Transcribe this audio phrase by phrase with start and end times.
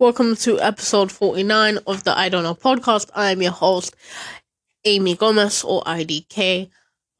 [0.00, 3.10] Welcome to episode 49 of the I Don't Know podcast.
[3.14, 3.94] I am your host,
[4.86, 6.70] Amy Gomez or IDK.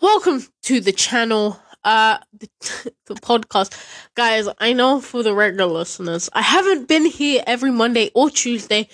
[0.00, 2.48] Welcome to the channel, uh, the,
[3.04, 3.78] the podcast.
[4.14, 8.88] Guys, I know for the regular listeners, I haven't been here every Monday or Tuesday,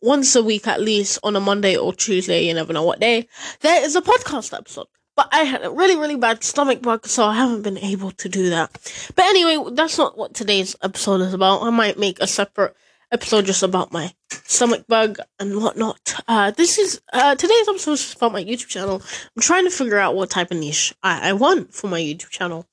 [0.00, 3.28] once a week at least, on a Monday or Tuesday, you never know what day.
[3.60, 4.86] There is a podcast episode.
[5.14, 8.30] But I had a really, really bad stomach bug, so I haven't been able to
[8.30, 8.72] do that.
[9.14, 11.64] But anyway, that's not what today's episode is about.
[11.64, 12.74] I might make a separate
[13.12, 16.14] episode just about my stomach bug and whatnot.
[16.26, 19.02] Uh, this is uh, today's episode is about my YouTube channel.
[19.36, 22.30] I'm trying to figure out what type of niche I, I want for my YouTube
[22.30, 22.66] channel,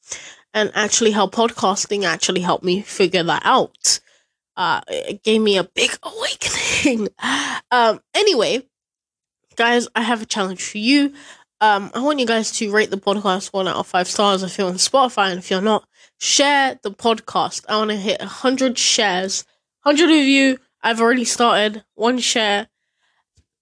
[0.54, 4.00] and actually how podcasting actually helped me figure that out.
[4.56, 7.10] Uh, it gave me a big awakening.
[7.72, 8.64] um, anyway,
[9.56, 11.14] guys, I have a challenge for you.
[11.62, 14.58] Um, I want you guys to rate the podcast one out of five stars if
[14.58, 15.88] you're on Spotify, and if you're not,
[16.20, 17.64] share the podcast.
[17.70, 19.46] I want to hit hundred shares
[19.84, 21.84] 100 of you, I've already started.
[21.96, 22.68] One share.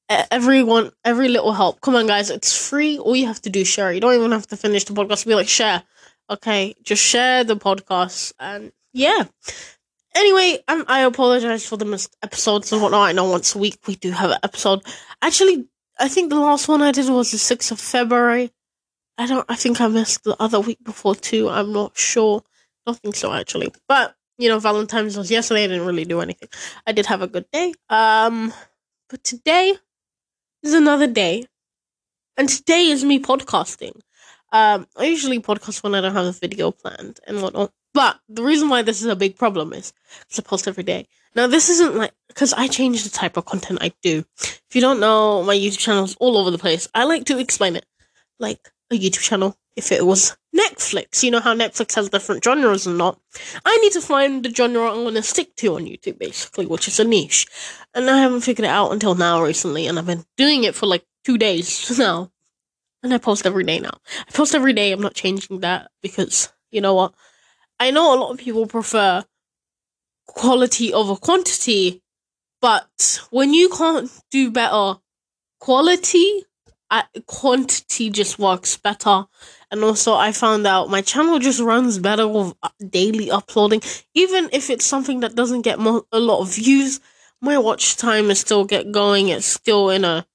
[0.09, 1.82] Everyone, every little help.
[1.82, 2.29] Come on, guys.
[2.29, 2.98] It's free.
[2.99, 3.91] All you have to do is share.
[3.93, 5.26] You don't even have to finish the podcast.
[5.26, 5.84] Be like, share.
[6.29, 6.76] Okay.
[6.84, 8.34] Just share the podcast.
[8.40, 9.26] And yeah.
[10.13, 13.09] Anyway, um, I apologize for the missed episodes and whatnot.
[13.09, 14.81] I know once a week we do have an episode.
[15.21, 18.51] Actually, I think the last one I did was the 6th of February.
[19.18, 21.48] I don't, I think I missed the other week before too.
[21.49, 22.43] I'm not sure.
[22.85, 23.71] Nothing so, actually.
[23.87, 25.65] But you know, Valentine's was yesterday.
[25.65, 26.49] I didn't really do anything.
[26.87, 27.73] I did have a good day.
[27.89, 28.51] Um,
[29.07, 29.75] but today
[30.63, 31.45] is another day,
[32.37, 34.01] and today is me podcasting.
[34.51, 37.71] Um, I usually podcast when I don't have a video planned and whatnot.
[37.93, 41.07] But the reason why this is a big problem is because I post every day.
[41.35, 44.25] Now, this isn't like because I change the type of content I do.
[44.41, 46.87] If you don't know, my YouTube channel is all over the place.
[46.95, 47.85] I like to explain it
[48.39, 51.24] like a YouTube channel if it was Netflix.
[51.24, 53.20] You know how Netflix has different genres and not.
[53.66, 56.88] I need to find the genre I'm going to stick to on YouTube, basically, which
[56.88, 57.48] is a niche.
[57.94, 60.86] And I haven't figured it out until now recently, and I've been doing it for
[60.86, 62.32] like two days now.
[63.04, 63.98] And I post every day now.
[64.28, 67.16] I post every day, I'm not changing that because, you know what?
[67.80, 69.24] I know a lot of people prefer
[70.28, 72.04] quality over quantity,
[72.62, 75.00] but when you can't do better
[75.60, 76.44] quality,
[77.26, 79.26] quantity just works better
[79.72, 83.82] and also I found out my channel just runs better with uh, daily uploading.
[84.14, 87.00] Even if it's something that doesn't get a lot of views,
[87.40, 89.30] my watch time is still get going.
[89.30, 90.28] It's still in a,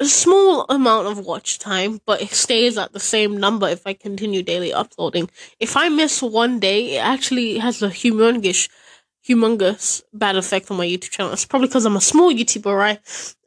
[0.00, 3.94] a small amount of watch time, but it stays at the same number if I
[3.94, 5.30] continue daily uploading.
[5.60, 8.68] If I miss one day, it actually has a humongous
[9.26, 11.32] humongous bad effect on my YouTube channel.
[11.32, 12.98] It's probably because I'm a small YouTuber, right?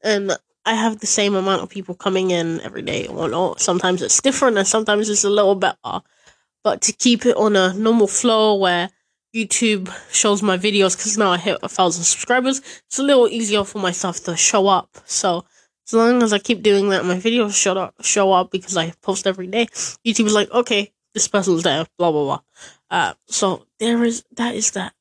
[0.04, 3.62] And I have the same amount of people coming in every day or not.
[3.62, 6.02] Sometimes it's different and sometimes it's a little better.
[6.64, 8.90] But to keep it on a normal flow where
[9.36, 13.64] YouTube shows my videos, because now I hit a thousand subscribers, it's a little easier
[13.64, 14.90] for myself to show up.
[15.06, 15.46] So
[15.88, 18.94] as long as I keep doing that, my videos show up, show up because I
[19.02, 19.66] post every day.
[20.06, 22.42] YouTube is like, okay, this person's there, blah blah blah.
[22.90, 24.94] Uh, so there is that is that.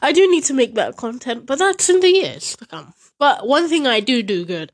[0.00, 2.94] I do need to make better content, but that's in the years to come.
[3.18, 4.72] But one thing I do do good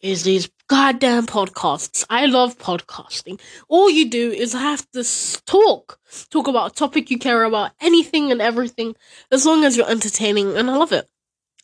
[0.00, 2.04] is these goddamn podcasts.
[2.08, 3.40] I love podcasting.
[3.68, 5.04] All you do is have to
[5.46, 5.98] talk,
[6.30, 8.94] talk about a topic you care about, anything and everything,
[9.30, 11.08] as long as you're entertaining, and I love it.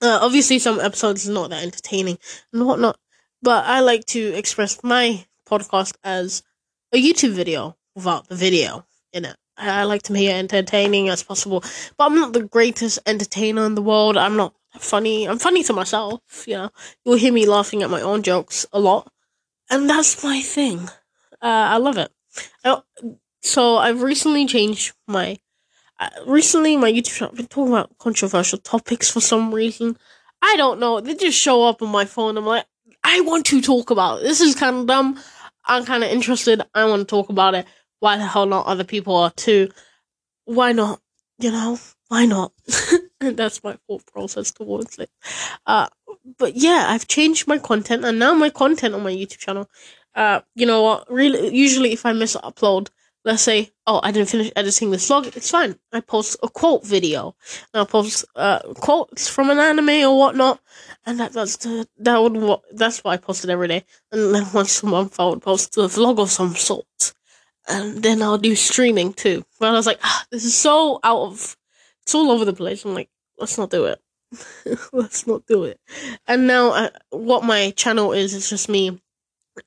[0.03, 2.19] Uh, obviously, some episodes are not that entertaining
[2.53, 2.99] and whatnot,
[3.43, 6.43] but I like to express my podcast as
[6.93, 9.37] a YouTube video without the video in it.
[9.59, 11.65] I like to make it entertaining as possible,
[11.97, 14.19] but I'm not the greatest entertainer in the world.
[14.19, 15.29] I'm not funny.
[15.29, 16.71] I'm funny to myself, you know.
[17.05, 19.11] You'll hear me laughing at my own jokes a lot.
[19.71, 20.89] And that's my thing.
[21.43, 22.13] Uh, I love it.
[22.65, 22.81] I,
[23.43, 25.39] so I've recently changed my.
[25.99, 29.97] Uh, recently, my YouTube channel, I've been talking about controversial topics for some reason.
[30.43, 31.01] I don't know.
[31.01, 32.37] They just show up on my phone.
[32.37, 32.67] I'm like,
[33.03, 34.25] I want to talk about it.
[34.25, 35.19] This is kind of dumb.
[35.65, 36.63] I'm kind of interested.
[36.75, 37.67] I want to talk about it.
[38.01, 38.67] Why the hell not?
[38.67, 39.71] Other people are too.
[40.45, 41.01] Why not?
[41.39, 42.53] You know, why not?
[43.37, 45.11] that's my thought process towards it.
[45.67, 45.89] Uh,
[46.39, 49.69] but yeah, I've changed my content, and now my content on my YouTube channel.
[50.15, 51.11] Uh, you know what?
[51.13, 52.89] Really, usually if I miss upload,
[53.25, 55.77] let's say, oh, I didn't finish editing this vlog, it's fine.
[55.93, 57.37] I post a quote video,
[57.75, 60.61] and I post uh quotes from an anime or whatnot,
[61.05, 63.85] and that that's the, that would what that's what I posted every day.
[64.13, 67.15] And then once a month, I would post a vlog of some sort,
[67.69, 69.45] and then I'll do streaming too.
[69.61, 71.57] But I was like, ah, this is so out of
[72.07, 72.85] it's all over the place.
[72.85, 74.01] I'm like, let's not do it.
[74.93, 75.81] let's not do it.
[76.27, 79.01] And now, uh, what my channel is is just me,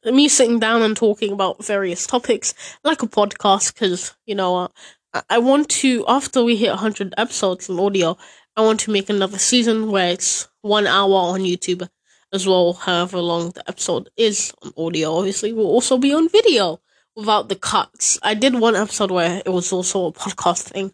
[0.05, 3.73] me sitting down and talking about various topics, like a podcast.
[3.73, 4.69] Because you know,
[5.13, 8.17] uh, I want to after we hit 100 episodes in audio,
[8.55, 11.87] I want to make another season where it's one hour on YouTube
[12.31, 15.15] as well, however long the episode is on audio.
[15.15, 16.79] Obviously, will also be on video
[17.15, 18.19] without the cuts.
[18.21, 20.93] I did one episode where it was also a podcast thing,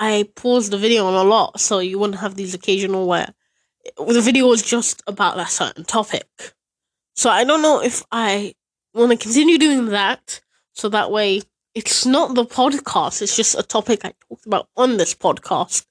[0.00, 3.34] I paused the video on a lot so you wouldn't have these occasional where
[3.96, 6.26] the video was just about that certain topic.
[7.16, 8.54] So I don't know if I
[8.94, 10.40] want to continue doing that
[10.72, 11.42] so that way
[11.74, 15.86] it's not the podcast, it's just a topic I talked about on this podcast.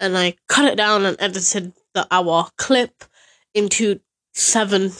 [0.00, 3.04] And I cut it down and edited the hour clip
[3.54, 4.00] into
[4.32, 4.90] seven,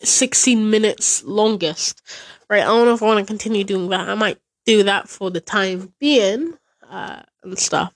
[0.00, 2.02] 16 minutes longest.
[2.48, 4.08] Right, I don't know if I want to continue doing that.
[4.08, 6.54] I might do that for the time being
[6.88, 7.92] uh, and stuff.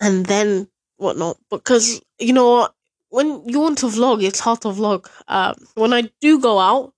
[0.00, 1.38] And then whatnot.
[1.50, 2.74] Because, you know what?
[3.10, 5.06] When you want to vlog, it's hard to vlog.
[5.28, 6.92] Uh, when I do go out,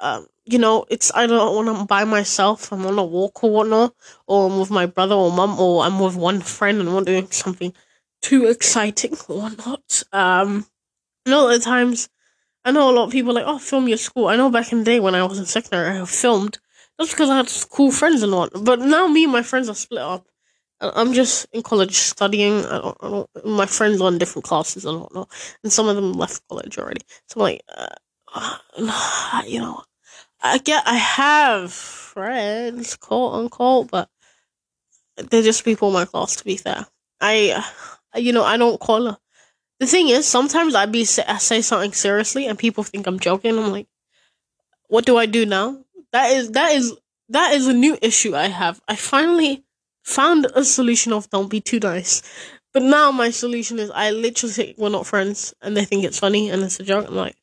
[0.00, 3.94] um, you know, it's either when I'm by myself, I'm on a walk or whatnot,
[4.26, 7.30] or I'm with my brother or mum, or I'm with one friend and we're doing
[7.30, 7.72] something
[8.22, 10.02] too exciting or whatnot.
[10.12, 10.66] Um,
[11.26, 12.08] a lot of times,
[12.64, 14.28] I know a lot of people like, oh, film your school.
[14.28, 16.58] I know back in the day when I was in secondary, I filmed
[17.00, 18.64] just because I had cool friends and whatnot.
[18.64, 20.26] But now me and my friends are split up.
[20.80, 22.64] I'm just in college studying.
[22.64, 25.28] I don't, I don't, my friends are in different classes and whatnot,
[25.64, 27.00] and some of them left college already.
[27.26, 29.82] So I'm like, uh, you know,
[30.40, 34.08] I get I have friends, quote unquote, but
[35.16, 36.36] they're just people in my class.
[36.36, 36.86] To be fair,
[37.20, 37.64] I,
[38.16, 39.06] you know, I don't call.
[39.06, 39.18] Her.
[39.80, 43.58] The thing is, sometimes I be I say something seriously and people think I'm joking.
[43.58, 43.88] I'm like,
[44.88, 45.84] what do I do now?
[46.12, 46.94] That is that is
[47.28, 48.80] that is a new issue I have.
[48.88, 49.64] I finally
[50.02, 52.22] found a solution of don't be too nice.
[52.72, 56.18] But now my solution is I literally say we're not friends and they think it's
[56.18, 57.06] funny and it's a joke.
[57.08, 57.36] I'm like,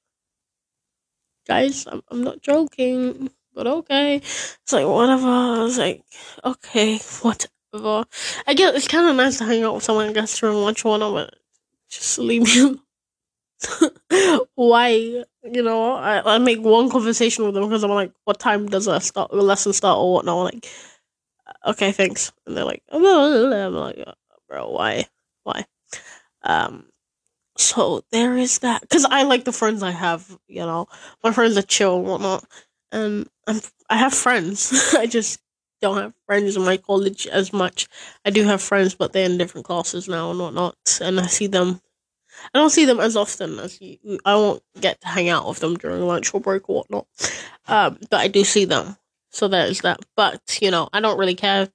[1.47, 4.17] guys, I'm, I'm not joking, but okay.
[4.17, 5.27] It's like, whatever.
[5.27, 6.03] I was like,
[6.43, 8.05] okay, whatever.
[8.47, 10.83] I guess it's kind of nice to hang out with someone, I guess, during lunch
[10.85, 11.35] one, of but
[11.89, 12.79] just leave me
[14.55, 14.89] Why?
[15.43, 18.87] You know, I, I make one conversation with them because I'm like, what time does
[18.87, 20.37] a start, the lesson start or whatnot?
[20.37, 20.67] I'm like,
[21.67, 22.31] okay, thanks.
[22.45, 23.97] And they're like, I'm like,
[24.47, 25.05] bro, why?
[25.43, 25.65] Why?
[26.43, 26.87] Um,
[27.57, 30.37] so there is that because I like the friends I have.
[30.47, 30.87] You know,
[31.23, 32.45] my friends are chill and whatnot,
[32.91, 34.93] and I'm I have friends.
[34.97, 35.41] I just
[35.81, 37.87] don't have friends in my college as much.
[38.25, 41.47] I do have friends, but they're in different classes now and whatnot, and I see
[41.47, 41.81] them.
[42.53, 43.97] I don't see them as often as you.
[44.25, 47.07] I won't get to hang out with them during lunch or break or whatnot.
[47.67, 48.97] Um, but I do see them.
[49.31, 49.99] So there's that.
[50.15, 51.69] But you know, I don't really care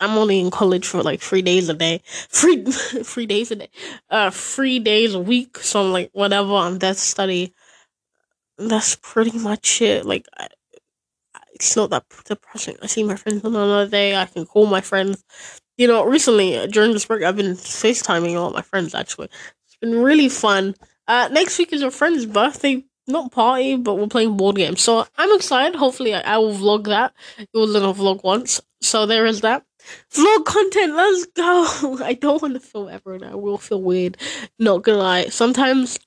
[0.00, 3.70] I'm only in college for like three days a day, three three days a day,
[4.10, 5.58] uh, three days a week.
[5.58, 6.54] So I'm like, whatever.
[6.54, 7.54] I'm to study.
[8.56, 10.04] That's pretty much it.
[10.04, 10.48] Like, I,
[11.54, 12.76] it's not that depressing.
[12.82, 14.16] I see my friends on another day.
[14.16, 15.22] I can call my friends.
[15.76, 18.94] You know, recently during this break, I've been FaceTiming of my friends.
[18.96, 19.28] Actually,
[19.80, 20.74] been really fun.
[21.06, 24.82] Uh, next week is a friend's birthday not party, but we're playing board games.
[24.82, 25.76] So I'm excited.
[25.76, 27.14] Hopefully, I, I will vlog that.
[27.38, 28.60] It was in a vlog once.
[28.80, 29.64] So there is that.
[30.12, 31.98] Vlog content, let's go.
[32.04, 34.18] I don't want to film ever and I will feel weird.
[34.58, 35.26] Not gonna lie.
[35.26, 35.98] Sometimes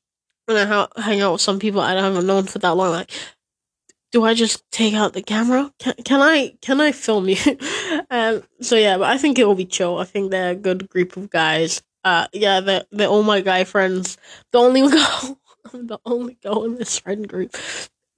[0.45, 3.11] when I ha- hang out with some people I haven't known for that long, like,
[4.11, 5.73] do I just take out the camera?
[5.79, 7.37] Can, can I can I film you?
[8.11, 9.97] um, so yeah, but I think it will be chill.
[9.97, 11.81] I think they're a good group of guys.
[12.03, 14.17] Uh, yeah, they're they're all my guy friends.
[14.51, 15.39] The only girl,
[15.73, 17.55] I'm the only girl in this friend group,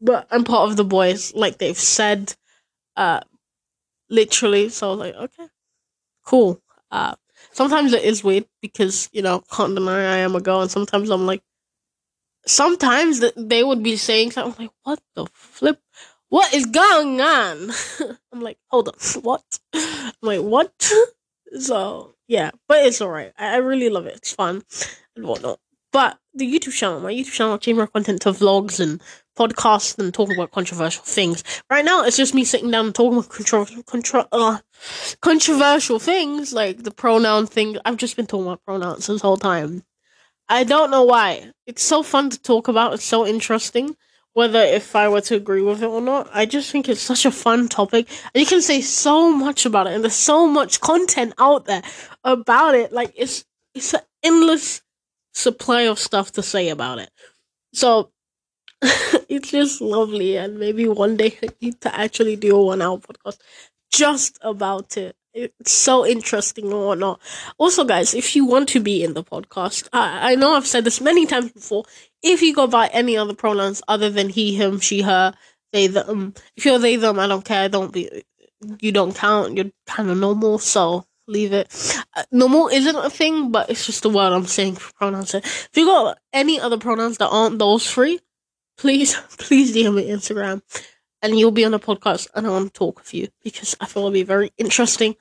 [0.01, 1.33] but I'm part of the boys.
[1.33, 2.35] Like they've said,
[2.95, 3.21] uh,
[4.09, 4.69] literally.
[4.69, 5.47] So I was like, okay,
[6.25, 6.61] cool.
[6.91, 7.15] Uh,
[7.51, 11.09] sometimes it is weird because you know can't deny I am a girl, and sometimes
[11.09, 11.43] I'm like,
[12.45, 15.79] sometimes they would be saying something like, what the flip?
[16.29, 17.71] What is going on?
[18.33, 19.43] I'm like, hold up, what?
[19.73, 20.91] I'm like, what?
[21.59, 23.33] so yeah, but it's alright.
[23.37, 24.15] I, I really love it.
[24.17, 24.63] It's fun
[25.15, 25.59] and whatnot.
[25.91, 28.99] But the YouTube channel, my YouTube channel, change my content to vlogs and
[29.37, 31.43] podcasts and talking about controversial things.
[31.69, 34.57] Right now, it's just me sitting down and talking about contro- contro- uh,
[35.21, 37.77] controversial things, like the pronoun thing.
[37.85, 39.83] I've just been talking about pronouns this whole time.
[40.49, 41.51] I don't know why.
[41.67, 42.93] It's so fun to talk about.
[42.95, 43.95] It's so interesting.
[44.33, 47.25] Whether if I were to agree with it or not, I just think it's such
[47.25, 48.07] a fun topic.
[48.33, 51.83] You can say so much about it, and there's so much content out there
[52.23, 52.91] about it.
[52.91, 54.81] Like it's it's an endless
[55.33, 57.09] supply of stuff to say about it.
[57.73, 58.11] So
[59.29, 62.97] it's just lovely, and maybe one day I need to actually do a one hour
[62.99, 63.39] podcast
[63.91, 65.15] just about it.
[65.33, 67.19] It's so interesting and whatnot.
[67.57, 70.83] Also, guys, if you want to be in the podcast, I, I know I've said
[70.83, 71.85] this many times before.
[72.21, 75.33] If you go by any other pronouns other than he, him, she, her,
[75.71, 77.67] they, them, if you're they, them, I don't care.
[77.67, 78.23] Don't be,
[78.79, 79.57] you don't count.
[79.57, 80.59] You're kind of normal.
[80.59, 81.67] So leave it.
[82.15, 85.33] Uh, normal isn't a thing, but it's just the word I'm saying for pronouns.
[85.33, 88.19] If you got any other pronouns that aren't those three,
[88.77, 90.61] please, please DM me Instagram,
[91.23, 93.87] and you'll be on the podcast, and I want to talk with you because I
[93.87, 95.15] feel it'll be very interesting.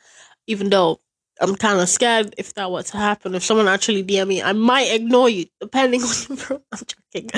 [0.47, 1.01] Even though
[1.41, 3.35] I'm kind of scared if that were to happen.
[3.35, 6.39] If someone actually DM me, I might ignore you, depending on.
[6.51, 6.81] I'm
[7.15, 7.31] joking.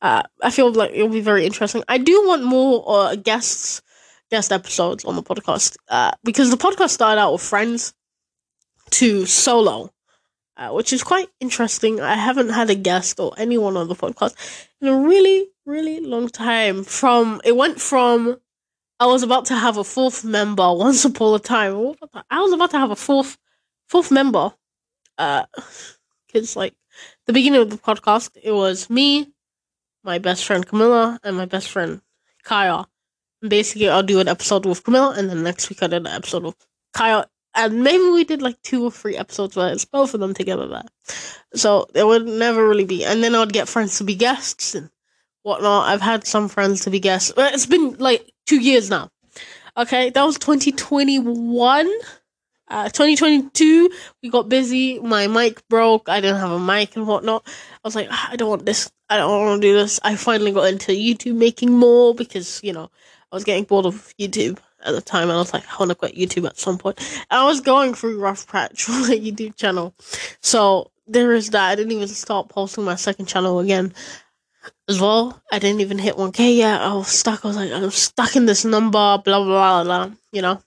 [0.00, 1.82] Uh, I feel like it'll be very interesting.
[1.88, 3.82] I do want more uh, guests,
[4.30, 7.92] guest episodes on the podcast uh, because the podcast started out with friends
[8.92, 9.92] to solo,
[10.56, 12.00] uh, which is quite interesting.
[12.00, 14.34] I haven't had a guest or anyone on the podcast
[14.80, 16.84] in a really, really long time.
[16.84, 18.38] From it went from
[18.98, 21.94] I was about to have a fourth member once upon a time.
[22.30, 23.38] I was about to have a fourth
[23.88, 24.52] fourth member.
[25.16, 25.46] Uh,
[26.26, 26.74] because like
[27.26, 29.32] the beginning of the podcast, it was me,
[30.04, 32.00] my best friend Camilla, and my best friend
[32.44, 32.86] Kaya.
[33.46, 36.44] Basically, I'll do an episode with Camilla, and then next week I did an episode
[36.44, 36.56] with
[36.92, 37.26] Kaya.
[37.54, 40.68] And maybe we did like two or three episodes where it's both of them together
[40.68, 40.84] there.
[41.54, 43.04] So there would never really be.
[43.04, 44.88] And then I'd get friends to be guests and
[45.42, 45.88] whatnot.
[45.88, 47.32] I've had some friends to be guests.
[47.36, 49.10] It's been like two years now.
[49.76, 51.90] Okay, that was 2021.
[52.68, 53.90] Uh, 2022,
[54.22, 55.00] we got busy.
[55.00, 56.08] My mic broke.
[56.08, 57.42] I didn't have a mic and whatnot.
[57.46, 58.90] I was like, ah, I don't want this.
[59.08, 59.98] I don't want to do this.
[60.04, 62.90] I finally got into YouTube making more because, you know,
[63.32, 65.24] I was getting bored of YouTube at the time.
[65.24, 66.98] And I was like, I want to quit YouTube at some point.
[67.30, 69.94] And I was going through rough patch for my YouTube channel.
[70.40, 71.70] So there is that.
[71.70, 73.92] I didn't even start posting my second channel again
[74.90, 75.40] as well.
[75.50, 76.80] I didn't even hit 1k yet.
[76.80, 77.44] I was stuck.
[77.44, 80.60] I was like, I'm stuck in this number, blah, blah, blah, blah, you know?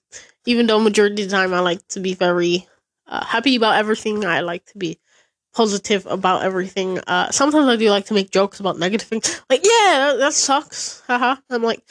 [0.46, 2.66] even though majority of the time I like to be very
[3.06, 4.98] uh, happy about everything, I like to be
[5.54, 6.98] positive about everything.
[7.06, 10.32] Uh, sometimes I do like to make jokes about negative things, like yeah, that, that
[10.32, 11.36] sucks, haha.
[11.48, 11.82] I'm like,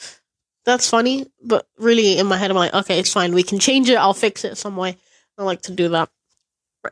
[0.64, 3.34] that's funny, but really in my head I'm like, okay, it's fine.
[3.34, 3.96] We can change it.
[3.96, 4.96] I'll fix it some way.
[5.38, 6.10] I like to do that.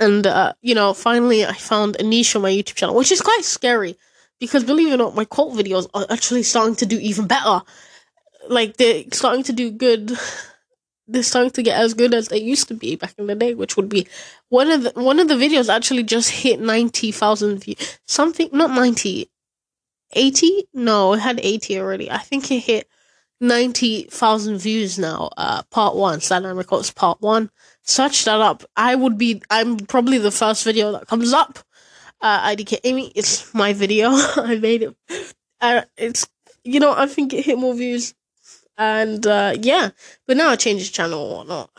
[0.01, 3.21] And uh, you know, finally I found a niche on my YouTube channel, which is
[3.21, 3.97] quite scary
[4.43, 7.63] because believe it or not, my cult videos are actually starting to do even better.
[8.49, 10.19] Like they're starting to do good
[11.07, 13.55] they're starting to get as good as they used to be back in the day,
[13.55, 14.09] which would be
[14.49, 18.01] one of the one of the videos actually just hit ninety thousand views.
[18.05, 19.31] Something not 90,
[20.15, 20.69] 80?
[20.75, 22.11] No, it had eighty already.
[22.11, 22.89] I think it hit
[23.41, 25.31] ninety thousand views now.
[25.37, 27.49] Uh, part one, Silent Records part one.
[27.85, 28.65] Search that up.
[28.77, 29.41] I would be.
[29.51, 31.61] I'm probably the first video that comes up.
[32.23, 34.11] Uh, IDK Amy, it's my video.
[34.37, 34.97] I made it.
[35.61, 36.27] Uh, it's
[36.65, 38.15] you know I think it hit more views
[38.79, 39.91] and uh, yeah,
[40.27, 41.71] but now I changed the channel or whatnot.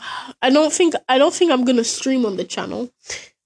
[0.42, 2.90] I don't think I don't think I'm gonna stream on the channel.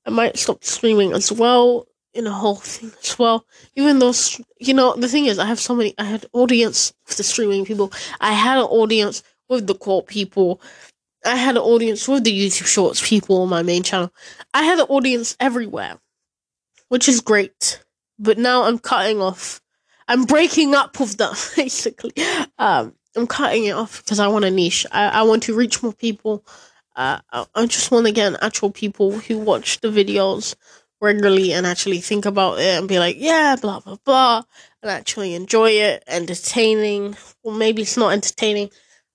[0.06, 3.46] I might stop streaming as well in a whole thing as well.
[3.76, 4.12] Even though
[4.58, 5.94] you know the thing is, I have so many.
[5.98, 7.92] I had audience with the streaming people.
[8.20, 10.60] I had an audience with the quote people.
[11.24, 14.12] I had an audience with the YouTube Shorts people on my main channel.
[14.54, 15.98] I had an audience everywhere,
[16.88, 17.82] which is great.
[18.18, 19.60] But now I'm cutting off.
[20.06, 22.12] I'm breaking up with them basically.
[22.58, 24.86] Um, I'm cutting it off because I want a niche.
[24.92, 26.44] I, I want to reach more people.
[26.96, 30.56] Uh, I, I just want to get actual people who watch the videos
[31.00, 34.42] regularly and actually think about it and be like, yeah, blah, blah, blah,
[34.82, 37.16] and actually enjoy it, entertaining.
[37.42, 38.70] Well, maybe it's not entertaining.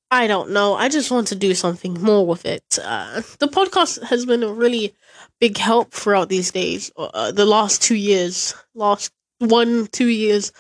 [0.10, 0.76] I don't know.
[0.76, 2.80] I just want to do something more with it.
[2.82, 4.94] Uh, the podcast has been a really
[5.44, 10.54] big help throughout these days, uh, the last two years, last one, two years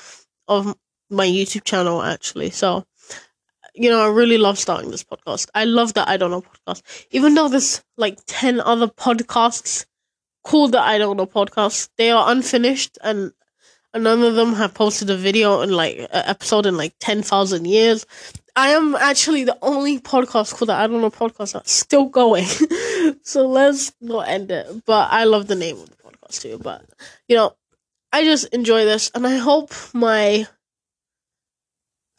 [0.49, 0.75] of
[1.09, 2.49] my YouTube channel, actually.
[2.49, 2.85] So,
[3.73, 5.47] you know, I really love starting this podcast.
[5.55, 6.81] I love that I don't know podcast.
[7.11, 9.85] Even though there's like 10 other podcasts
[10.43, 13.31] called the I don't know podcast, they are unfinished and
[13.95, 18.05] none of them have posted a video in like an episode in like 10,000 years.
[18.55, 22.45] I am actually the only podcast called the I don't know podcast that's still going.
[23.23, 24.85] so let's not end it.
[24.85, 26.59] But I love the name of the podcast too.
[26.59, 26.85] But,
[27.27, 27.55] you know,
[28.11, 30.47] I just enjoy this and I hope my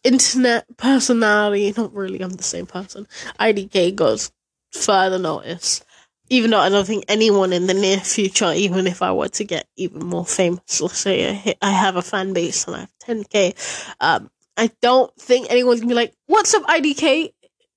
[0.03, 3.07] internet personality, not really, I'm the same person.
[3.39, 4.33] IDK goes
[4.73, 5.85] further notice.
[6.31, 9.45] Even though I don't think anyone in the near future, even if I were to
[9.45, 13.95] get even more famous, let's say I, have a fan base and I have 10k,
[14.01, 17.33] um, I don't think anyone's gonna be like, "What's up, IDK?"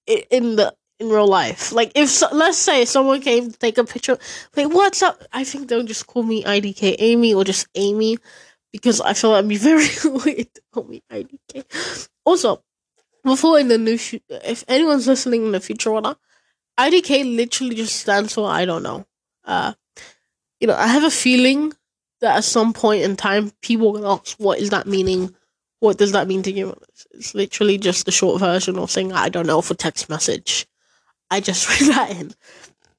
[0.08, 1.72] in the in real life.
[1.72, 4.18] Like if so, let's say someone came to take a picture,
[4.56, 8.18] like, "What's up?" I think they'll just call me IDK Amy or just Amy
[8.72, 12.08] because I feel that'd be very weird to call me IDK.
[12.26, 12.64] Also,
[13.24, 13.98] before in the new,
[14.30, 16.20] if anyone's listening in the future or not,
[16.80, 19.06] IDK literally just stands for I don't know.
[19.44, 19.74] Uh,
[20.60, 21.74] you know, I have a feeling
[22.22, 25.36] that at some point in time, people will ask, "What is that meaning?
[25.80, 26.76] What does that mean to you?"
[27.14, 30.68] It's literally just the short version of saying "I don't know" for text message.
[31.30, 32.34] I just read that in.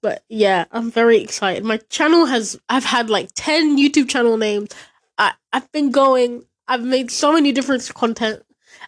[0.02, 1.64] but yeah, I'm very excited.
[1.64, 4.70] My channel has I've had like 10 YouTube channel names.
[5.18, 6.44] I I've been going.
[6.66, 8.42] I've made so many different content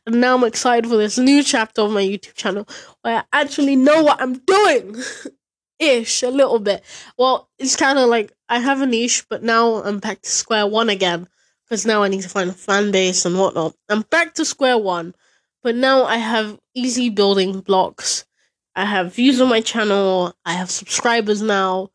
[0.06, 2.66] and now I'm excited for this new chapter of my YouTube channel
[3.02, 4.96] where I actually know what I'm doing.
[5.78, 6.84] Ish, a little bit.
[7.16, 10.66] Well, it's kind of like I have a niche, but now I'm back to square
[10.66, 11.26] one again
[11.70, 13.74] because now I need to find a fan base and whatnot.
[13.88, 15.14] I'm back to square one,
[15.62, 18.26] but now I have easy building blocks.
[18.74, 20.34] I have views on my channel.
[20.44, 21.90] I have subscribers now.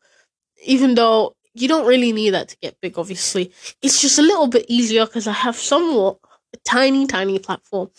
[0.64, 3.52] Even though you don't really need that to get big, obviously,
[3.82, 6.18] it's just a little bit easier because I have somewhat
[6.54, 7.90] a tiny, tiny platform.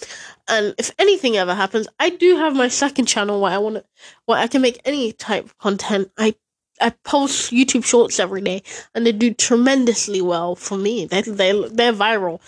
[0.48, 3.86] And if anything ever happens, I do have my second channel where I want to,
[4.26, 6.10] where I can make any type of content.
[6.18, 6.34] I
[6.82, 11.06] I post YouTube shorts every day, and they do tremendously well for me.
[11.06, 12.40] They they they're viral.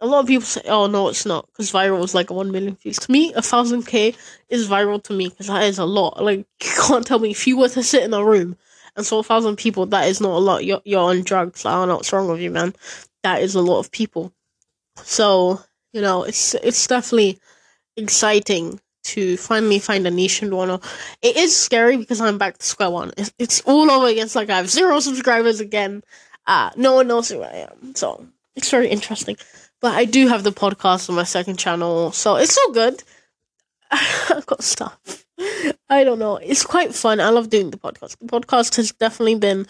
[0.00, 2.76] A lot of people say, "Oh no, it's not," because viral is like one million
[2.76, 2.98] views.
[3.00, 4.14] To me, a thousand k
[4.48, 6.22] is viral to me because that is a lot.
[6.22, 8.56] Like you can't tell me if you were to sit in a room
[8.96, 10.64] and saw a thousand people, that is not a lot.
[10.64, 11.64] You're you're on drugs.
[11.64, 12.74] I don't know what's wrong with you, man.
[13.22, 14.32] That is a lot of people.
[15.02, 15.60] So
[15.92, 17.38] you know, it's it's definitely
[17.96, 20.80] exciting to finally find a niche in Warner.
[21.22, 23.12] It is scary because I'm back to square one.
[23.16, 24.24] It's, it's all over again.
[24.24, 26.02] It's like I have zero subscribers again.
[26.46, 27.94] Uh, no one knows who I am.
[27.94, 28.26] So
[28.56, 29.36] it's very interesting.
[29.80, 33.02] But I do have the podcast on my second channel, so it's all good.
[33.90, 35.24] I've got stuff.
[35.88, 36.36] I don't know.
[36.36, 37.20] It's quite fun.
[37.20, 38.16] I love doing the podcast.
[38.18, 39.66] The podcast has definitely been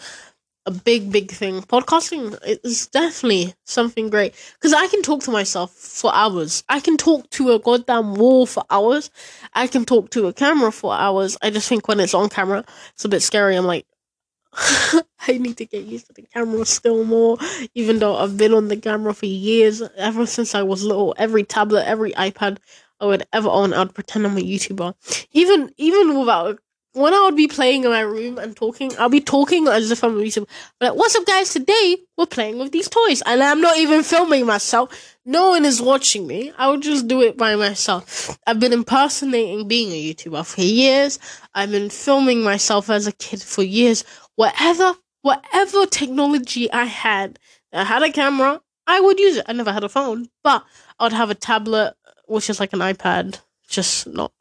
[0.69, 1.61] a big, big thing.
[1.61, 6.63] Podcasting is definitely something great because I can talk to myself for hours.
[6.69, 9.09] I can talk to a goddamn wall for hours.
[9.53, 11.37] I can talk to a camera for hours.
[11.41, 13.55] I just think when it's on camera, it's a bit scary.
[13.55, 13.87] I'm like,
[14.53, 17.37] I need to get used to the camera still more,
[17.73, 19.81] even though I've been on the camera for years.
[19.97, 22.59] Ever since I was little, every tablet, every iPad
[22.99, 24.93] I would ever own, I'd pretend I'm a YouTuber.
[25.31, 26.59] Even even without
[26.93, 30.03] when I would be playing in my room and talking, I'll be talking as if
[30.03, 30.47] I'm reading.
[30.81, 31.53] Like, what's up, guys?
[31.53, 35.17] Today we're playing with these toys, and I'm not even filming myself.
[35.25, 36.51] No one is watching me.
[36.57, 38.37] I would just do it by myself.
[38.47, 41.19] I've been impersonating being a YouTuber for years.
[41.53, 44.03] I've been filming myself as a kid for years.
[44.35, 47.37] Whatever, whatever technology I had,
[47.71, 48.61] I had a camera.
[48.87, 49.45] I would use it.
[49.47, 50.63] I never had a phone, but
[50.97, 54.31] I would have a tablet, which is like an iPad, just not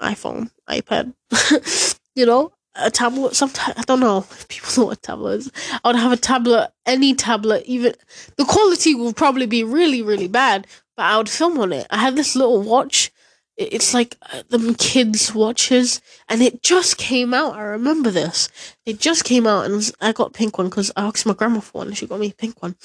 [0.00, 1.14] iPhone, iPad,
[2.14, 3.34] you know, a tablet.
[3.36, 5.52] Sometimes I don't know if people know what tablet is.
[5.84, 7.94] I would have a tablet, any tablet, even
[8.36, 11.86] the quality will probably be really, really bad, but I would film on it.
[11.90, 13.10] I had this little watch.
[13.56, 17.56] It's like uh, them kids' watches, and it just came out.
[17.56, 18.48] I remember this.
[18.86, 21.78] It just came out, and I got pink one because I asked my grandma for
[21.78, 22.76] one, and she got me a pink one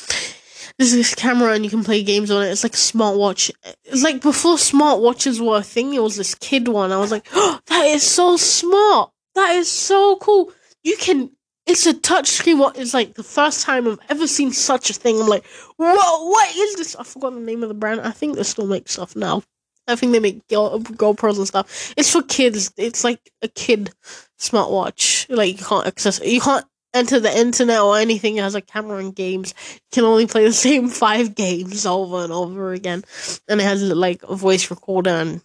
[0.77, 2.49] there's this camera and you can play games on it.
[2.49, 3.51] It's like a smartwatch.
[3.85, 6.91] It's like before smartwatches were a thing, it was this kid one.
[6.91, 9.11] I was like, oh, that is so smart.
[9.35, 10.51] That is so cool.
[10.83, 11.31] You can,
[11.65, 12.59] it's a touchscreen.
[12.59, 15.19] What is like the first time I've ever seen such a thing.
[15.19, 15.45] I'm like,
[15.77, 16.95] whoa, what is this?
[16.95, 18.01] I forgot the name of the brand.
[18.01, 19.43] I think they still make stuff now.
[19.87, 21.93] I think they make Go- GoPros and stuff.
[21.95, 22.73] It's for kids.
[22.75, 23.91] It's like a kid
[24.39, 25.27] smartwatch.
[25.29, 26.19] Like you can't access.
[26.23, 29.53] You can't enter the internet or anything that has a camera and games,
[29.91, 33.03] can only play the same five games over and over again.
[33.47, 35.41] And it has like a voice recorder and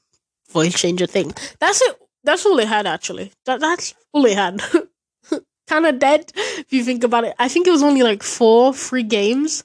[0.51, 1.33] voice changer thing.
[1.59, 1.97] That's it.
[2.25, 3.33] That's all it had actually.
[3.47, 4.63] That that's all it had.
[5.71, 7.35] kind of dead if you think about it.
[7.39, 9.65] I think it was only like four free games.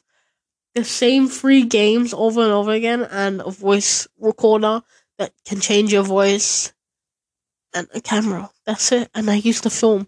[0.75, 4.81] The same free games over and over again, and a voice recorder
[5.17, 6.73] that can change your voice,
[7.75, 8.49] and a camera.
[8.65, 9.09] That's it.
[9.13, 10.07] And I used to film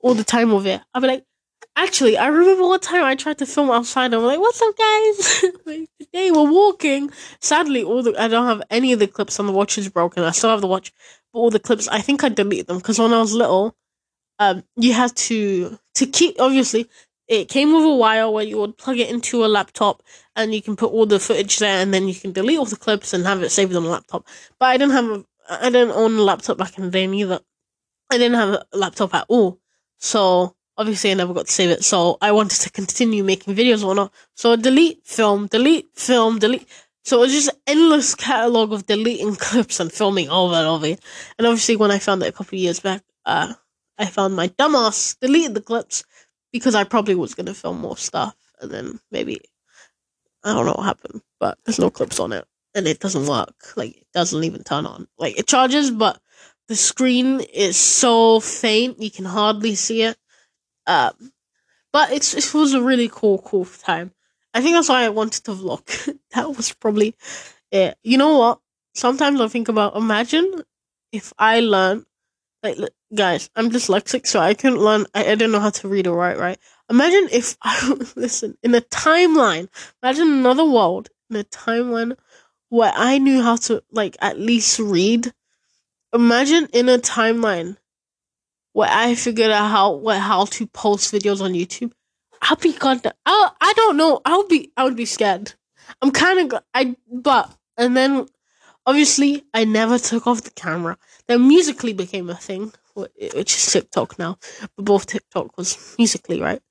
[0.00, 0.80] all the time with it.
[0.94, 1.24] I'd be like,
[1.76, 4.14] actually, I remember one time I tried to film outside.
[4.14, 5.44] I'm like, what's up, guys?
[5.66, 7.10] like, today we're walking.
[7.40, 10.22] Sadly, all the I don't have any of the clips on the watch is broken.
[10.22, 10.92] I still have the watch,
[11.32, 13.74] but all the clips I think I deleted them because when I was little,
[14.38, 16.88] um, you had to to keep obviously.
[17.28, 20.02] It came with a wire where you would plug it into a laptop
[20.34, 22.74] and you can put all the footage there and then you can delete all the
[22.74, 24.26] clips and have it saved on the laptop.
[24.58, 27.40] But I didn't have I didn't own a laptop back in the day neither.
[28.10, 29.60] I didn't have a laptop at all.
[29.98, 31.84] So obviously I never got to save it.
[31.84, 34.12] So I wanted to continue making videos or not.
[34.34, 36.68] So delete film, delete film, delete.
[37.04, 40.86] So it was just endless catalog of deleting clips and filming over and over.
[40.86, 43.54] And obviously when I found it a couple of years back, uh,
[43.98, 46.04] I found my dumbass deleted the clips
[46.52, 49.40] because I probably was gonna film more stuff and then maybe
[50.44, 53.76] I don't know what happened, but there's no clips on it and it doesn't work.
[53.76, 55.08] Like it doesn't even turn on.
[55.18, 56.20] Like it charges, but
[56.68, 60.16] the screen is so faint you can hardly see it.
[60.86, 61.32] Um,
[61.92, 64.12] but it's it was a really cool, cool time.
[64.54, 66.18] I think that's why I wanted to vlog.
[66.34, 67.14] that was probably
[67.70, 67.96] it.
[68.02, 68.60] You know what?
[68.94, 70.62] Sometimes I think about imagine
[71.12, 72.06] if I learn
[72.62, 72.76] like
[73.14, 75.06] guys, I'm dyslexic, so I couldn't learn.
[75.14, 76.38] I, I didn't know how to read or write.
[76.38, 76.58] Right?
[76.88, 79.68] Imagine if I listen in a timeline.
[80.02, 82.16] Imagine another world in a timeline
[82.70, 85.32] where I knew how to like at least read.
[86.14, 87.76] Imagine in a timeline
[88.72, 91.92] where I figured out how what how to post videos on YouTube.
[92.42, 93.06] I'll be god.
[93.26, 94.20] I I don't know.
[94.24, 95.54] I'll be I would be scared.
[96.00, 98.26] I'm kind of I but and then
[98.86, 100.96] obviously I never took off the camera.
[101.28, 104.38] Then Musical.ly became a thing, which is TikTok now.
[104.76, 106.62] But both TikTok was Musical.ly, right?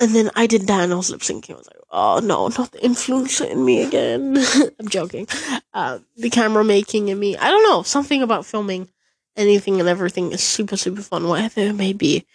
[0.00, 1.50] And then I did that and I was lip syncing.
[1.50, 4.38] I was like, oh no, not the influencer in me again.
[4.80, 5.28] I'm joking.
[5.74, 7.36] Uh, the camera making in me.
[7.36, 7.82] I don't know.
[7.82, 8.88] Something about filming
[9.36, 12.26] anything and everything is super, super fun, whatever it may be.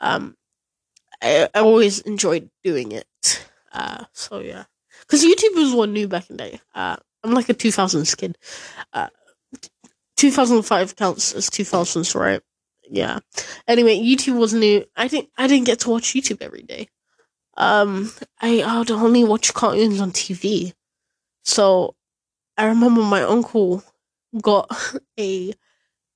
[0.00, 0.34] Um,
[1.22, 3.46] I, I always enjoyed doing it.
[3.70, 4.64] Uh, so yeah.
[5.02, 6.60] Because YouTube was one new back in the day.
[6.74, 8.38] Uh, I'm like a 2000s kid.
[8.94, 9.08] Uh,
[10.16, 12.40] 2005 counts as 2000s, right?
[12.90, 13.18] Yeah.
[13.68, 14.84] Anyway, YouTube was new.
[14.96, 15.28] I didn't.
[15.36, 16.88] I didn't get to watch YouTube every day.
[17.60, 20.72] Um, I, would only watch cartoons on TV.
[21.44, 21.94] So,
[22.56, 23.84] I remember my uncle
[24.40, 24.70] got
[25.20, 25.52] a.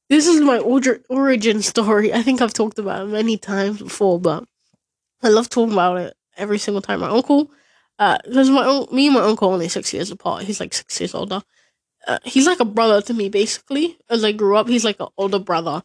[0.08, 2.12] This is my origin story.
[2.12, 4.44] I think I've talked about it many times before, but
[5.22, 7.00] I love talking about it every single time.
[7.00, 7.50] My uncle
[7.98, 10.44] because uh, my me and my uncle are only six years apart.
[10.44, 11.42] He's like six years older.
[12.06, 13.96] Uh, he's like a brother to me, basically.
[14.10, 15.82] As I grew up, he's like an older brother.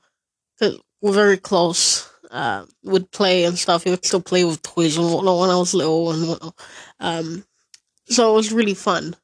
[0.59, 2.09] Cause we're very close.
[2.29, 3.83] Uh, would play and stuff.
[3.83, 6.55] He would still play with toys and whatnot when I was little and whatnot.
[6.99, 7.43] Um,
[8.05, 9.15] so it was really fun.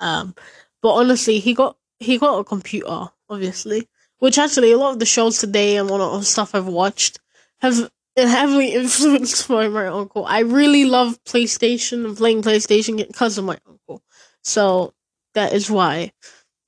[0.00, 0.34] Um,
[0.82, 3.88] but honestly, he got he got a computer, obviously.
[4.18, 7.20] Which actually, a lot of the shows today and one of stuff I've watched
[7.60, 10.24] have heavily influenced by my uncle.
[10.26, 14.02] I really love PlayStation and playing PlayStation because of my uncle.
[14.42, 14.94] So
[15.34, 16.12] that is why.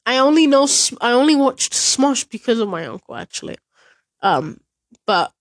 [0.05, 0.67] I only know
[1.01, 3.57] I only watched Smosh because of my uncle actually.
[4.21, 4.61] Um
[5.07, 5.33] but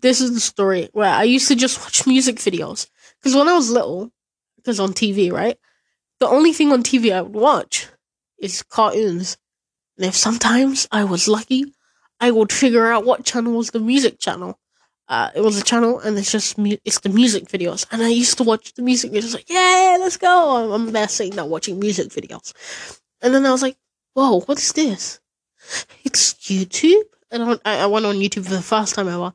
[0.00, 2.88] this is the story where I used to just watch music videos.
[3.18, 4.10] Because when I was little,
[4.56, 5.58] because on TV, right?
[6.18, 7.88] The only thing on TV I would watch
[8.38, 9.38] is cartoons.
[9.96, 11.74] And if sometimes I was lucky,
[12.20, 14.58] I would figure out what channel was the music channel.
[15.08, 17.84] Uh, it was a channel and it's just mu- it's the music videos.
[17.90, 20.72] And i used to watch the music videos like yeah let's go!
[20.72, 22.52] I'm, I'm sitting there watching music videos.
[23.20, 23.76] And then i was like
[24.14, 25.18] whoa what is this?
[26.04, 29.32] It's youtube and I, I went on youtube for the first time ever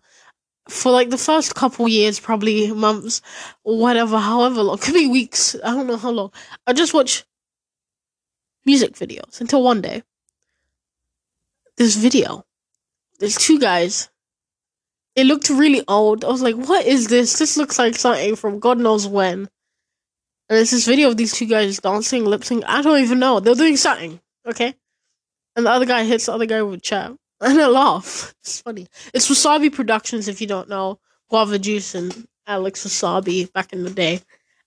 [0.69, 3.21] for like the first couple years probably months
[3.63, 6.31] whatever however long could be weeks i don't know how long
[6.67, 7.25] i just watch
[8.65, 10.03] music videos until one day
[11.77, 12.45] this video
[13.19, 14.09] there's two guys
[15.15, 16.25] it looked really old.
[16.25, 17.39] I was like, what is this?
[17.39, 19.47] This looks like something from God knows when.
[20.47, 22.63] And it's this video of these two guys dancing, lip sync.
[22.67, 23.39] I don't even know.
[23.39, 24.75] They're doing something, okay?
[25.55, 27.13] And the other guy hits the other guy with a chat.
[27.45, 28.33] And I laugh.
[28.41, 28.87] It's funny.
[29.13, 30.99] It's Wasabi Productions, if you don't know.
[31.29, 34.19] Guava Juice and Alex Wasabi back in the day.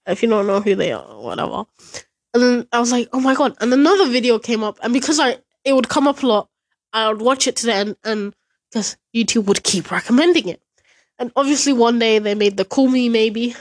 [0.06, 1.64] If you don't know who they are, whatever.
[2.32, 3.56] And then I was like, oh my god.
[3.60, 4.78] And another video came up.
[4.80, 6.48] And because I it would come up a lot,
[6.92, 8.32] I would watch it to the end and
[8.70, 10.62] because YouTube would keep recommending it.
[11.18, 13.56] And obviously, one day they made the "Call Me Maybe,"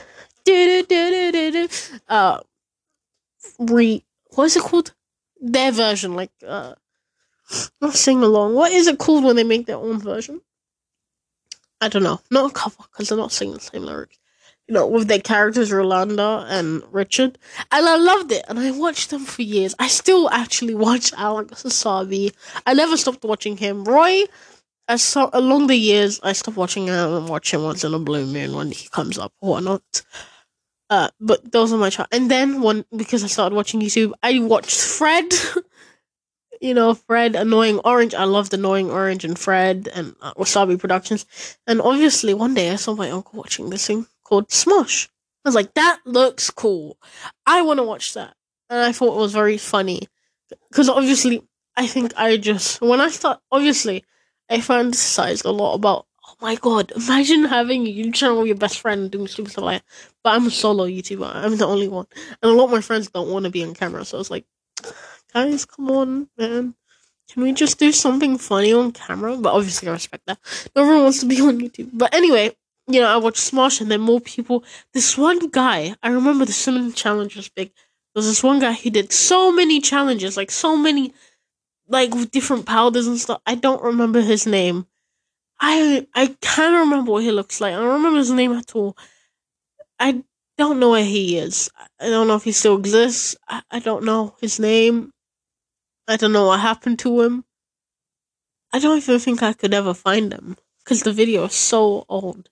[2.08, 2.38] uh,
[3.58, 4.94] re what is it called?
[5.40, 6.74] Their version, like uh,
[7.80, 8.54] not sing along.
[8.54, 10.40] What is it called when they make their own version?
[11.80, 12.20] I don't know.
[12.30, 14.18] Not a cover because they're not singing the same lyrics.
[14.66, 17.38] You know, with their characters Rolanda and Richard,
[17.72, 18.44] and I loved it.
[18.48, 19.74] And I watched them for years.
[19.78, 22.34] I still actually watch Alex Wasabi.
[22.66, 23.84] I never stopped watching him.
[23.84, 24.24] Roi
[24.88, 27.98] I saw along the years, I stopped watching him and watch him once in a
[27.98, 30.02] blue moon when he comes up or not.
[30.88, 32.08] Uh, but those are my child.
[32.10, 35.30] And then when because I started watching YouTube, I watched Fred.
[36.60, 38.14] you know, Fred, Annoying Orange.
[38.14, 41.26] I loved Annoying Orange and Fred and uh, Wasabi Productions.
[41.66, 45.08] And obviously, one day I saw my uncle watching this thing called Smosh.
[45.44, 46.98] I was like, that looks cool.
[47.46, 48.34] I want to watch that.
[48.68, 50.08] And I thought it was very funny.
[50.70, 51.42] Because obviously,
[51.76, 54.04] I think I just, when I thought, obviously,
[54.50, 56.06] I fantasized a lot about.
[56.26, 56.92] Oh my god!
[56.94, 59.82] Imagine having a YouTube channel with your best friend doing stupid stuff like.
[60.22, 61.26] But I'm a solo YouTuber.
[61.34, 62.06] I'm the only one,
[62.42, 64.04] and a lot of my friends don't want to be on camera.
[64.04, 64.44] So I was like,
[65.32, 66.74] guys, come on, man.
[67.30, 69.36] Can we just do something funny on camera?
[69.36, 70.38] But obviously, I respect that.
[70.74, 71.90] No one wants to be on YouTube.
[71.92, 74.64] But anyway, you know, I watched Smosh, and then more people.
[74.94, 77.68] This one guy, I remember the cinnamon challenge was big.
[77.68, 81.12] There was this one guy who did so many challenges, like so many
[81.88, 83.40] like with different powders and stuff.
[83.46, 84.86] I don't remember his name.
[85.60, 87.74] I I can't remember what he looks like.
[87.74, 88.96] I don't remember his name at all.
[89.98, 90.22] I
[90.56, 91.70] don't know where he is.
[92.00, 93.36] I don't know if he still exists.
[93.48, 95.12] I, I don't know his name.
[96.08, 97.44] I don't know what happened to him.
[98.72, 102.48] I don't even think I could ever find him because the video is so old,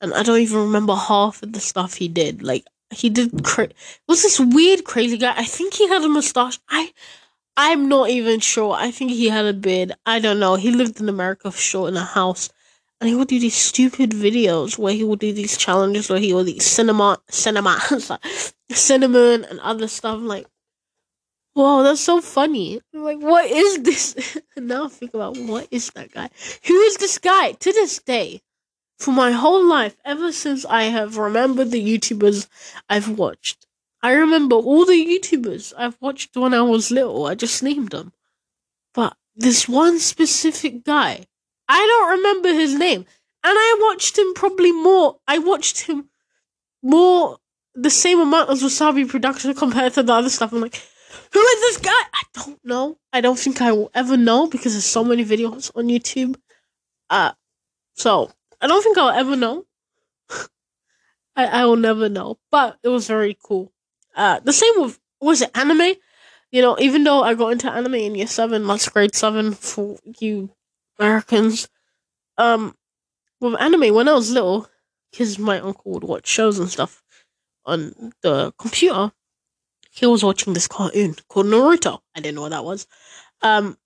[0.00, 2.42] and I don't even remember half of the stuff he did.
[2.42, 3.70] Like he did, cra-
[4.08, 5.34] was this weird crazy guy?
[5.36, 6.58] I think he had a mustache.
[6.68, 6.92] I,
[7.56, 8.74] I'm not even sure.
[8.74, 9.92] I think he had a beard.
[10.04, 10.56] I don't know.
[10.56, 12.50] He lived in America for sure in a house,
[13.00, 16.34] and he would do these stupid videos where he would do these challenges where he
[16.34, 17.80] would eat cinema, cinema,
[18.70, 20.20] cinnamon, and other stuff.
[20.20, 20.46] like,
[21.56, 22.82] Whoa, that's so funny.
[22.92, 24.36] I'm like, what is this?
[24.58, 26.28] now I think about what is that guy?
[26.66, 27.52] Who is this guy?
[27.52, 28.42] To this day,
[28.98, 32.46] for my whole life, ever since I have remembered the YouTubers
[32.90, 33.66] I've watched,
[34.02, 37.24] I remember all the YouTubers I've watched when I was little.
[37.24, 38.12] I just named them.
[38.92, 41.24] But this one specific guy,
[41.70, 43.06] I don't remember his name.
[43.42, 45.20] And I watched him probably more.
[45.26, 46.10] I watched him
[46.82, 47.38] more,
[47.74, 50.52] the same amount as Wasabi Production compared to the other stuff.
[50.52, 50.82] I'm like,
[51.32, 51.90] who is this guy?
[51.90, 52.98] I don't know.
[53.12, 56.36] I don't think I will ever know because there's so many videos on YouTube.
[57.10, 57.32] Uh,
[57.94, 59.66] so I don't think I'll ever know.
[61.36, 62.38] I I will never know.
[62.50, 63.72] But it was very cool.
[64.14, 65.94] Uh, the same with was it anime?
[66.52, 69.98] You know, even though I got into anime in year seven, that's grade seven for
[70.20, 70.50] you
[70.98, 71.68] Americans.
[72.38, 72.76] Um,
[73.40, 74.68] with anime when I was little,
[75.10, 77.02] because my uncle would watch shows and stuff
[77.64, 79.12] on the computer
[79.96, 82.00] he was watching this cartoon called Naruto.
[82.14, 82.86] I didn't know what that was.
[83.42, 83.78] Um,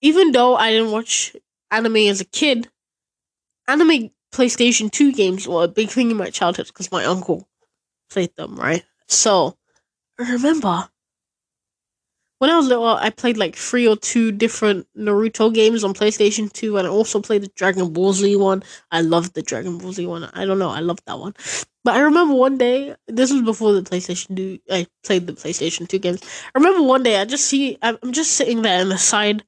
[0.00, 1.36] even though I didn't watch
[1.70, 2.68] anime as a kid,
[3.68, 7.48] anime PlayStation 2 games were a big thing in my childhood because my uncle
[8.10, 8.84] played them, right?
[9.08, 9.56] So,
[10.18, 10.88] I remember
[12.42, 16.52] when I was little, I played like three or two different Naruto games on PlayStation
[16.52, 18.64] 2, and I also played the Dragon Ball Z one.
[18.90, 20.24] I loved the Dragon Ball Z one.
[20.24, 21.34] I don't know, I loved that one.
[21.84, 25.86] But I remember one day, this was before the PlayStation 2, I played the PlayStation
[25.86, 26.20] 2 games.
[26.52, 29.44] I remember one day, I just see, I'm just sitting there in the side,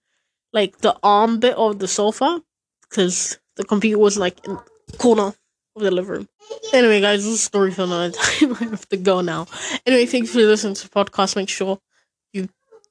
[0.52, 2.44] like the arm bit of the sofa,
[2.88, 5.34] because the computer was like in the corner
[5.74, 6.28] of the living room.
[6.72, 8.54] Anyway, guys, this is story for another time.
[8.54, 9.48] I have to go now.
[9.84, 11.34] Anyway, thanks for listening to the podcast.
[11.34, 11.80] Make sure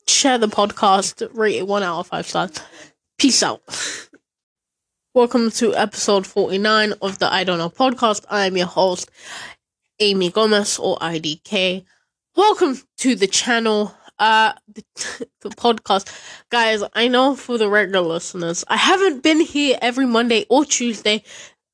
[0.07, 2.51] share the podcast, rate it one out of five stars.
[3.17, 3.61] Peace out.
[5.13, 8.25] Welcome to episode 49 of the I Don't Know podcast.
[8.29, 9.11] I am your host,
[9.99, 11.85] Amy Gomez or IDK.
[12.35, 14.83] Welcome to the channel, uh, the,
[15.41, 16.11] the podcast.
[16.49, 21.23] Guys, I know for the regular listeners, I haven't been here every Monday or Tuesday,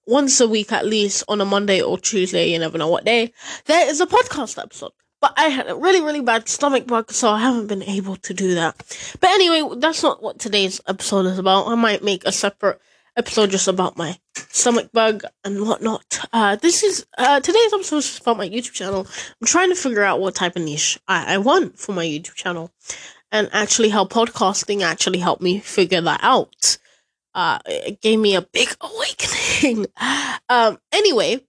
[0.06, 3.32] once a week at least, on a Monday or Tuesday, you never know what day.
[3.66, 4.92] There is a podcast episode.
[5.22, 8.34] But I had a really, really bad stomach bug, so I haven't been able to
[8.34, 8.76] do that.
[9.20, 11.68] But anyway, that's not what today's episode is about.
[11.68, 12.80] I might make a separate
[13.18, 16.20] episode just about my stomach bug and whatnot.
[16.32, 19.06] Uh, this is uh, today's episode is about my YouTube channel.
[19.42, 22.36] I'm trying to figure out what type of niche I, I want for my YouTube
[22.36, 22.72] channel,
[23.32, 26.78] and actually how podcasting actually helped me figure that out.
[27.36, 29.86] Uh, it gave me a big awakening.
[30.50, 31.42] um, anyway,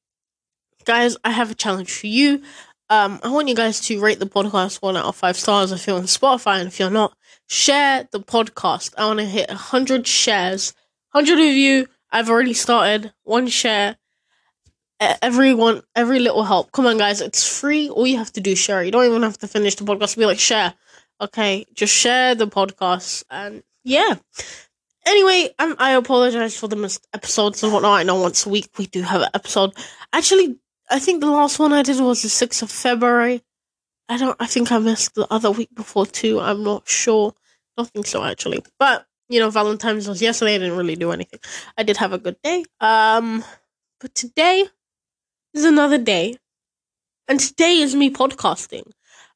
[0.84, 2.42] guys, I have a challenge for you.
[2.90, 5.86] Um, I want you guys to rate the podcast one out of five stars if
[5.86, 7.16] you're on Spotify, and if you're not,
[7.48, 8.92] share the podcast.
[8.98, 10.74] I want to hit hundred shares
[11.12, 13.12] 100 of you, I've already started.
[13.24, 13.96] One share.
[15.00, 16.70] Everyone, every little help.
[16.72, 17.20] Come on, guys.
[17.20, 17.88] It's free.
[17.88, 18.84] All you have to do is share.
[18.84, 20.16] You don't even have to finish the podcast.
[20.16, 20.74] Be like, share.
[21.20, 21.66] Okay.
[21.74, 23.24] Just share the podcast.
[23.30, 24.16] And yeah.
[25.06, 27.98] Anyway, um, I apologize for the missed episodes and whatnot.
[27.98, 29.72] I know once a week we do have an episode.
[30.12, 30.58] Actually,
[30.90, 33.42] I think the last one I did was the 6th of February.
[34.08, 36.40] I don't, I think I missed the other week before too.
[36.40, 37.34] I'm not sure.
[37.94, 38.62] Think so, actually.
[38.78, 40.56] But you know, Valentine's was yesterday.
[40.56, 41.40] I didn't really do anything.
[41.78, 42.64] I did have a good day.
[42.80, 43.44] Um,
[44.00, 44.66] but today
[45.54, 46.36] is another day,
[47.28, 48.90] and today is me podcasting.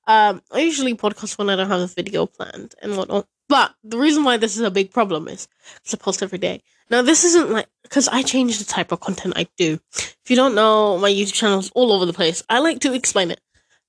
[0.07, 3.27] Um, I usually podcast when I don't have a video planned and whatnot.
[3.55, 6.65] But the reason why this is a big problem is because I post every day.
[6.91, 9.79] Now, this isn't like because I change the type of content I do.
[9.95, 12.43] If you don't know, my YouTube channel is all over the place.
[12.51, 13.41] I like to explain it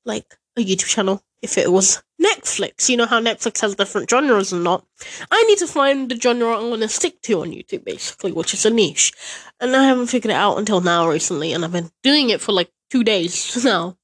[0.05, 2.89] like a YouTube channel if it was Netflix.
[2.89, 4.85] You know how Netflix has different genres and not.
[5.31, 8.53] I need to find the genre I'm going to stick to on YouTube, basically, which
[8.53, 9.13] is a niche.
[9.59, 12.51] And I haven't figured it out until now recently, and I've been doing it for
[12.51, 13.33] like two days
[13.65, 13.97] now.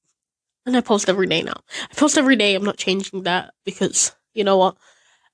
[0.66, 1.60] And I post every day now.
[1.88, 4.76] I post every day, I'm not changing that because, you know what?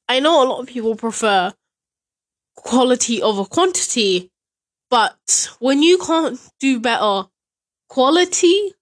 [0.09, 1.53] I know a lot of people prefer
[2.57, 4.31] quality over quantity,
[4.90, 7.29] but when you can't do better
[7.88, 8.73] quality,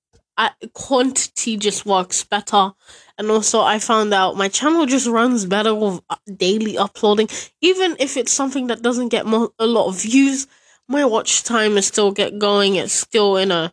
[0.75, 2.73] quantity just works better
[3.19, 7.29] and also I found out my channel just runs better with uh, daily uploading.
[7.61, 10.47] Even if it's something that doesn't get mo- a lot of views,
[10.89, 12.77] my watch time is still get going.
[12.77, 13.73] It's still in a,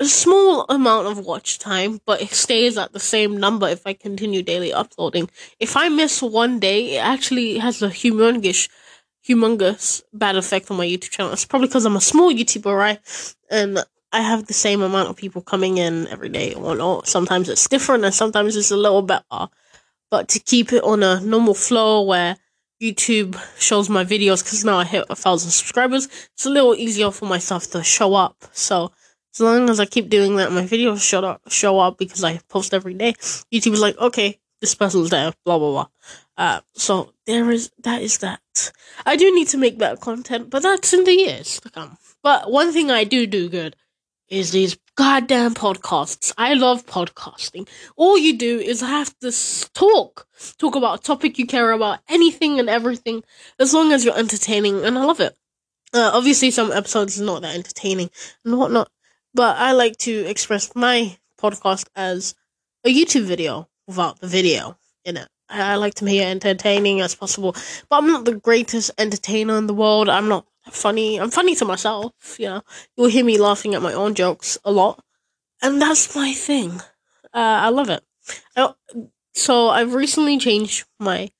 [0.00, 3.94] a small amount of watch time, but it stays at the same number if I
[3.94, 5.30] continue daily uploading.
[5.58, 8.68] If I miss one day, it actually has a humongous
[9.26, 11.32] humongous bad effect on my YouTube channel.
[11.32, 13.00] It's probably because I'm a small YouTuber, right?
[13.50, 13.78] And
[14.12, 17.08] I have the same amount of people coming in every day or whatnot.
[17.08, 19.48] Sometimes it's different and sometimes it's a little better.
[20.10, 22.36] But to keep it on a normal flow where
[22.80, 27.10] YouTube shows my videos, because now I hit a thousand subscribers, it's a little easier
[27.10, 28.44] for myself to show up.
[28.52, 28.92] So
[29.36, 32.38] as long as I keep doing that, my videos show up, show up because I
[32.48, 33.12] post every day.
[33.52, 35.86] YouTube is like, okay, this person's there, blah blah blah.
[36.38, 38.40] Uh, so there is that is that.
[39.04, 41.98] I do need to make better content, but that's in the years to come.
[42.22, 43.76] But one thing I do do good
[44.28, 46.32] is these goddamn podcasts.
[46.38, 47.68] I love podcasting.
[47.96, 49.30] All you do is have to
[49.74, 50.26] talk,
[50.58, 53.22] talk about a topic you care about, anything and everything,
[53.60, 55.36] as long as you're entertaining, and I love it.
[55.92, 58.10] Uh, obviously, some episodes are not that entertaining
[58.44, 58.90] and whatnot,
[59.36, 62.34] but I like to express my podcast as
[62.84, 65.28] a YouTube video without the video in it.
[65.48, 67.54] I like to it entertaining as possible,
[67.88, 70.08] but I'm not the greatest entertainer in the world.
[70.08, 71.20] I'm not funny.
[71.20, 72.62] I'm funny to myself, you know.
[72.96, 75.04] You'll hear me laughing at my own jokes a lot,
[75.62, 76.80] and that's my thing.
[77.32, 78.02] Uh, I love it.
[78.56, 78.72] I,
[79.34, 81.30] so I've recently changed my.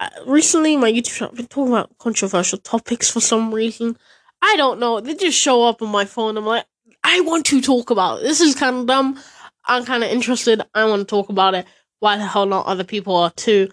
[0.00, 1.30] Uh, recently, my YouTube channel.
[1.32, 3.96] I've been talking about controversial topics for some reason.
[4.42, 5.00] I don't know.
[5.00, 6.36] They just show up on my phone.
[6.36, 6.66] I'm like,
[7.04, 8.22] I want to talk about.
[8.22, 9.20] This is kind of dumb.
[9.66, 10.62] I'm kind of interested.
[10.74, 11.66] I want to talk about it.
[12.00, 12.66] Why the hell not?
[12.66, 13.70] Other people are too.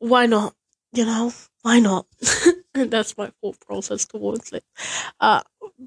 [0.00, 0.54] Why not?
[0.92, 2.06] You know, why not?
[2.74, 4.64] That's my thought process towards it.
[5.20, 5.42] Uh,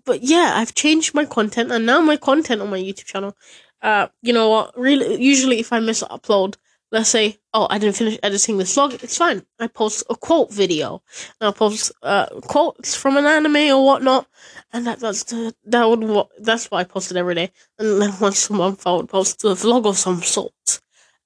[0.06, 3.36] but yeah, I've changed my content, and now my content on my YouTube channel.
[3.82, 4.78] Uh, you know what?
[4.80, 6.56] Really, usually if I miss upload,
[6.92, 9.44] let's say, oh, I didn't finish editing this vlog, it's fine.
[9.60, 11.02] I post a quote video,
[11.40, 14.28] and I post uh quotes from an anime or whatnot,
[14.74, 17.52] and that that's the, that would that's why I posted every day.
[17.80, 20.82] And then once a month, I would post a vlog of some sort,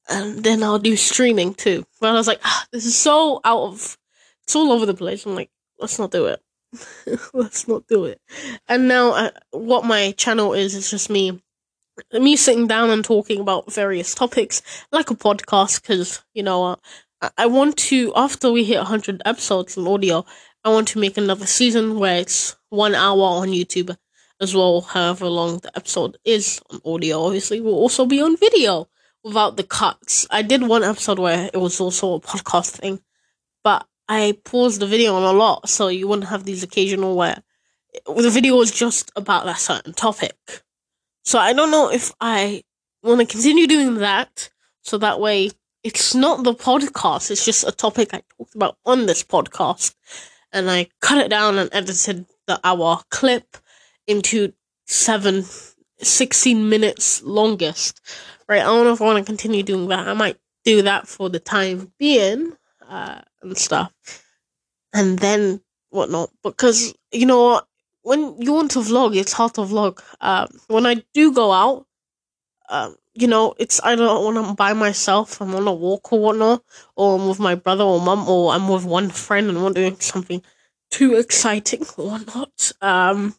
[0.09, 1.85] and then I'll do streaming too.
[1.99, 3.97] But I was like, ah, this is so out of,
[4.43, 5.25] it's all over the place.
[5.25, 5.49] I'm like,
[5.79, 6.41] let's not do it.
[7.33, 8.21] let's not do it.
[8.67, 11.41] And now, uh, what my channel is is just me,
[12.13, 15.81] me sitting down and talking about various topics, like a podcast.
[15.81, 16.77] Because you know,
[17.21, 20.25] uh, I want to after we hit hundred episodes in audio,
[20.63, 23.95] I want to make another season where it's one hour on YouTube
[24.41, 24.81] as well.
[24.81, 28.87] However long the episode is on audio, obviously, will also be on video
[29.23, 30.27] without the cuts.
[30.29, 32.99] I did one episode where it was also a podcast thing,
[33.63, 37.41] but I paused the video on a lot so you wouldn't have these occasional where
[38.05, 40.35] the video was just about that certain topic.
[41.25, 42.63] So I don't know if I
[43.01, 44.49] want to continue doing that
[44.81, 45.51] so that way
[45.83, 49.95] it's not the podcast, it's just a topic I talked about on this podcast.
[50.51, 53.57] And I cut it down and edited the hour clip
[54.07, 54.53] into
[54.87, 55.43] seven,
[55.99, 58.01] 16 minutes longest.
[58.47, 60.07] Right, I don't know if I want to continue doing that.
[60.07, 62.53] I might do that for the time being
[62.87, 63.91] uh, and stuff,
[64.93, 66.29] and then whatnot.
[66.43, 67.67] Because you know what,
[68.05, 69.99] when you want to vlog, it's hard to vlog.
[70.21, 71.87] Uh, when I do go out,
[72.69, 76.63] uh, you know, it's either when I'm by myself, I'm on a walk or whatnot,
[76.95, 79.99] or I'm with my brother or mum, or I'm with one friend and we're doing
[79.99, 80.41] something
[80.91, 82.71] too exciting or whatnot.
[82.81, 83.35] Um,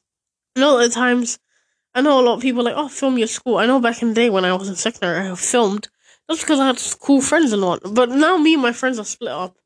[0.57, 1.39] a lot of times,
[1.95, 3.59] I know a lot of people like, oh, film your school.
[3.59, 5.89] I know back in the day when I was in secondary, I filmed
[6.29, 7.95] that's because I had cool friends and whatnot.
[7.95, 9.57] But now me and my friends are split up.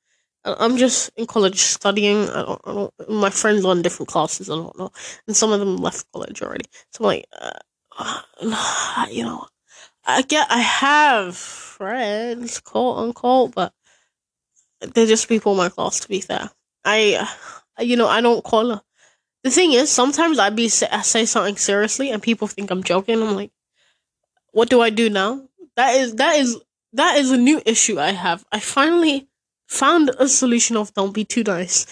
[0.44, 2.28] I'm just in college studying.
[2.30, 4.92] I don't, I don't, my friends are in different classes and whatnot,
[5.26, 6.64] and some of them left college already.
[6.92, 9.46] So I'm like, uh, you know,
[10.06, 13.72] I get, I have friends, quote unquote, but
[14.80, 16.00] they're just people in my class.
[16.00, 16.50] To be fair,
[16.84, 17.28] I,
[17.78, 18.70] you know, I don't call.
[18.70, 18.82] Her.
[19.42, 23.22] The thing is, sometimes I be I say something seriously, and people think I'm joking.
[23.22, 23.52] I'm like,
[24.52, 25.48] what do I do now?
[25.76, 26.58] That is that is
[26.94, 28.44] that is a new issue I have.
[28.52, 29.29] I finally
[29.70, 31.86] found a solution of don't be too nice.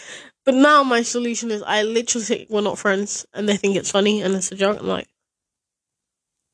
[0.45, 3.91] But now my solution is I literally say we're not friends and they think it's
[3.91, 4.79] funny and it's a joke.
[4.81, 5.09] I'm like,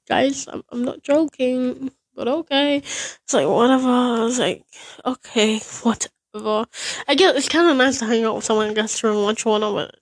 [0.09, 2.79] guys, I'm I'm not joking, but okay.
[2.79, 3.89] It's like whatever.
[3.89, 4.65] I was like,
[5.07, 6.67] okay, whatever.
[7.09, 9.47] I guess it's kind of nice to hang out with someone I guess during lunch
[9.47, 10.01] or whatnot, but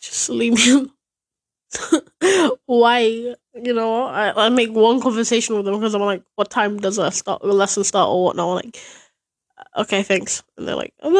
[0.00, 0.90] just leave me alone.
[2.66, 6.78] why you know I, I make one conversation with them because i'm like what time
[6.78, 8.78] does a start lesson start or whatnot like
[9.76, 10.42] okay thanks.
[10.56, 11.14] And they're like i'm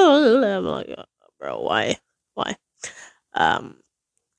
[0.64, 0.94] like
[1.38, 1.96] bro why?
[2.34, 2.56] Why?
[3.34, 3.76] Um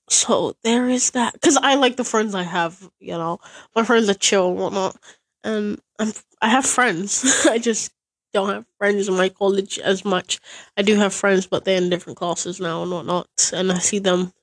[0.10, 3.40] so there is that because i like the friends i have you know.
[3.76, 4.98] My friends are chill and whatnot.
[5.44, 7.46] And i'm i have friends.
[7.50, 7.94] I just
[8.34, 10.40] don't have friends in my college as much.
[10.78, 13.30] I do have friends but they're in different classes now and whatnot.
[13.54, 14.34] And i see them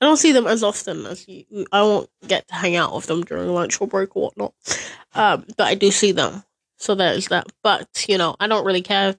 [0.00, 1.44] I don't see them as often as you.
[1.72, 4.54] I won't get to hang out with them during lunch or break or whatnot.
[5.14, 6.42] Um, but I do see them.
[6.80, 7.46] So that is that.
[7.62, 9.14] But, you know, I don't really care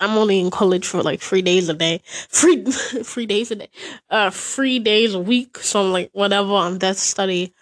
[0.00, 3.68] I'm only in college for like three days a day, three three days a day,
[4.10, 5.58] uh, three days a week.
[5.58, 6.54] So I'm like, whatever.
[6.54, 7.54] I'm there to study.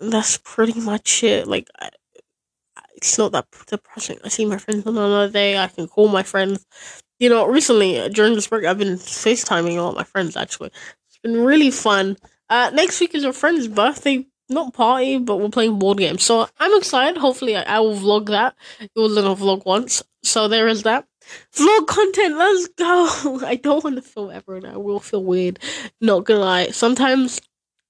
[0.00, 1.46] That's pretty much it.
[1.48, 1.90] Like, I,
[2.96, 4.18] it's not that depressing.
[4.24, 5.58] I see my friends on another day.
[5.58, 6.66] I can call my friends.
[7.18, 10.36] You know, recently uh, during this break, I've been FaceTiming all my friends.
[10.36, 10.70] Actually,
[11.08, 12.16] it's been really fun.
[12.48, 16.24] Uh, next week is a friend's birthday not party, but we're playing board games.
[16.24, 17.18] So I'm excited.
[17.18, 18.54] Hopefully, I, I will vlog that.
[18.80, 21.06] It was in a vlog once, so there is that.
[21.54, 22.36] Vlog content.
[22.36, 23.40] Let's go.
[23.46, 25.58] I don't want to film ever, and I will feel weird.
[26.00, 26.68] Not gonna lie.
[26.68, 27.40] Sometimes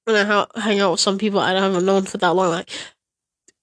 [0.05, 2.71] when I ha- hang out with some people I haven't known for that long, like,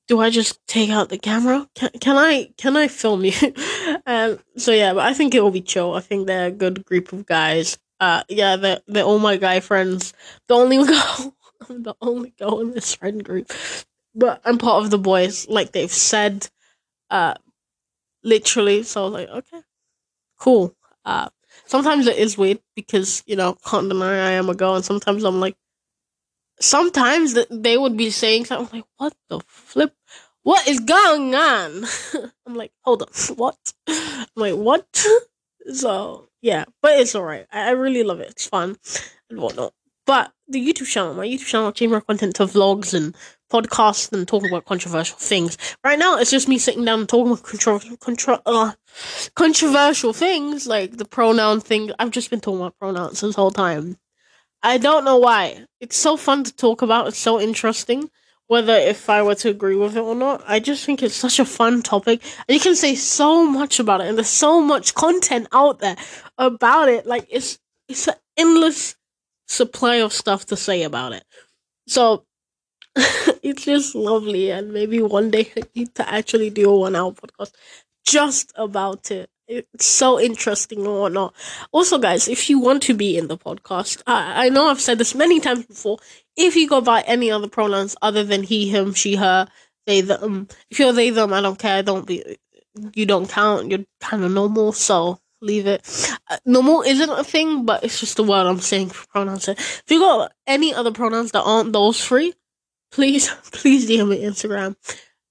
[0.07, 1.67] do I just take out the camera?
[1.75, 3.33] Can can I can I film you?
[4.05, 4.39] um.
[4.57, 5.93] So yeah, but I think it will be chill.
[5.93, 7.77] I think they're a good group of guys.
[7.99, 8.23] Uh.
[8.29, 8.55] Yeah.
[8.55, 10.13] They're they're all my guy friends.
[10.47, 11.34] The only girl
[11.69, 13.51] I'm the only girl in this friend group.
[14.13, 16.47] But I'm part of the boys, like they've said,
[17.09, 17.35] uh,
[18.23, 18.83] literally.
[18.83, 19.61] So I was like, okay,
[20.39, 20.75] cool.
[21.03, 21.29] Uh,
[21.65, 24.75] sometimes it is weird because, you know, can't deny I am a girl.
[24.75, 25.57] And sometimes I'm like,
[26.59, 29.93] sometimes they would be saying something like, what the flip?
[30.43, 31.85] What is going on?
[32.45, 33.57] I'm like, hold on, what?
[33.87, 35.05] I'm like, what?
[35.73, 37.47] so, yeah, but it's alright.
[37.51, 38.31] I, I really love it.
[38.31, 38.77] It's fun
[39.29, 39.73] and whatnot.
[40.05, 43.15] But the YouTube channel, my YouTube channel, change my content to vlogs and
[43.51, 45.57] podcasts and talking about controversial things.
[45.83, 48.73] Right now, it's just me sitting down and talking about contro- contro- uh,
[49.35, 51.91] controversial things, like the pronoun thing.
[51.99, 53.97] I've just been talking about pronouns this whole time.
[54.61, 55.65] I don't know why.
[55.79, 57.07] It's so fun to talk about.
[57.07, 58.09] It's so interesting.
[58.47, 61.39] Whether if I were to agree with it or not, I just think it's such
[61.39, 62.21] a fun topic.
[62.47, 65.95] And you can say so much about it, and there's so much content out there
[66.37, 67.07] about it.
[67.07, 68.95] Like it's it's an endless
[69.47, 71.23] supply of stuff to say about it.
[71.87, 72.25] So
[72.95, 77.11] it's just lovely, and maybe one day I need to actually do a one hour
[77.11, 77.51] podcast
[78.05, 79.29] just about it.
[79.47, 81.35] It's so interesting or whatnot.
[81.71, 84.97] Also, guys, if you want to be in the podcast, I, I know I've said
[84.97, 85.99] this many times before.
[86.35, 89.47] If you go by any other pronouns other than he, him, she, her,
[89.85, 91.83] they, them, if you're they, them, I don't care.
[91.83, 92.37] Don't be,
[92.95, 93.69] you don't count.
[93.69, 94.71] You're kind of normal.
[94.71, 95.81] So leave it.
[96.29, 99.47] Uh, normal isn't a thing, but it's just the word I'm saying for pronouns.
[99.47, 102.33] If you got any other pronouns that aren't those three,
[102.91, 104.75] please, please DM me Instagram,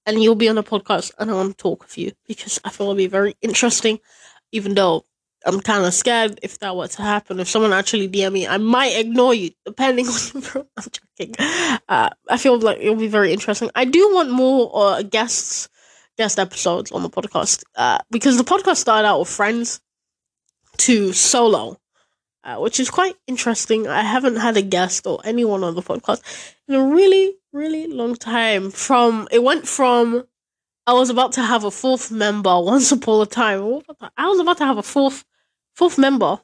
[0.05, 2.69] and you'll be on the podcast, and I want to talk with you because I
[2.69, 3.99] feel it'll be very interesting.
[4.51, 5.05] Even though
[5.45, 8.57] I'm kind of scared if that were to happen, if someone actually DM me, I
[8.57, 10.83] might ignore you depending on the I'm
[11.19, 11.35] joking.
[11.89, 13.69] Uh, I feel like it'll be very interesting.
[13.75, 15.69] I do want more uh, guests
[16.17, 19.81] guest episodes on the podcast uh, because the podcast started out with friends
[20.77, 21.79] to solo,
[22.43, 23.87] uh, which is quite interesting.
[23.87, 26.21] I haven't had a guest or anyone on the podcast
[26.67, 28.71] in a really, really long time.
[28.71, 30.25] From it went from
[30.87, 33.81] I was about to have a fourth member once upon a time.
[34.17, 35.25] I was about to have a fourth
[35.73, 36.39] fourth member.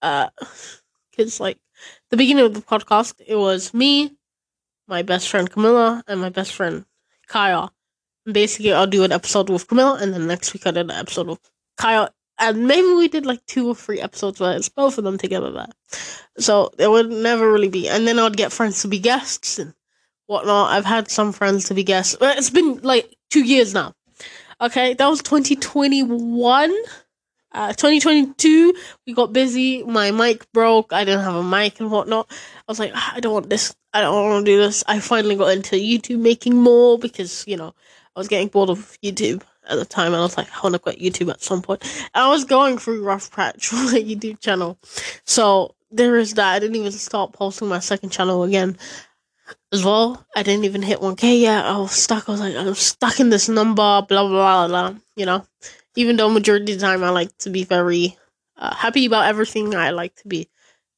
[0.00, 0.28] Uh,
[1.10, 1.58] because like
[2.10, 4.12] the beginning of the podcast, it was me,
[4.88, 6.84] my best friend Camilla, and my best friend
[7.26, 7.70] Kaya.
[8.24, 11.26] Basically, I'll do an episode with Camilla, and then next week I did an episode
[11.28, 11.40] with
[11.76, 15.18] Kaya and maybe we did like two or three episodes where it's both of them
[15.18, 15.68] together there.
[16.38, 19.74] So there would never really be, and then I'd get friends to be guests and
[20.26, 20.72] whatnot.
[20.72, 22.16] I've had some friends to be guests.
[22.20, 23.94] It's been like two years now.
[24.60, 26.74] Okay, that was 2021.
[27.54, 28.74] Uh, 2022,
[29.06, 29.82] we got busy.
[29.82, 30.92] My mic broke.
[30.92, 32.26] I didn't have a mic and whatnot.
[32.30, 33.74] I was like, ah, I don't want this.
[33.92, 34.82] I don't want to do this.
[34.86, 37.74] I finally got into YouTube making more because, you know,
[38.16, 40.74] I was getting bored of YouTube at the time, and I was like, I want
[40.74, 41.82] to quit YouTube at some point.
[42.14, 44.78] And I was going through rough patch for my YouTube channel,
[45.24, 46.54] so there is that.
[46.54, 48.76] I didn't even start posting my second channel again.
[49.70, 51.64] As well, I didn't even hit 1k yet.
[51.64, 52.28] I was stuck.
[52.28, 54.98] I was like, I'm stuck in this number, blah blah blah blah.
[55.16, 55.46] You know,
[55.96, 58.16] even though majority of the time I like to be very
[58.56, 60.48] uh, happy about everything, I like to be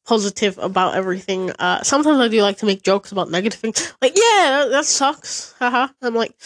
[0.04, 1.50] positive about everything.
[1.58, 3.92] Uh, sometimes I do like to make jokes about negative things.
[4.02, 5.54] Like, yeah, that, that sucks.
[5.58, 5.88] Haha.
[6.02, 6.36] I'm like,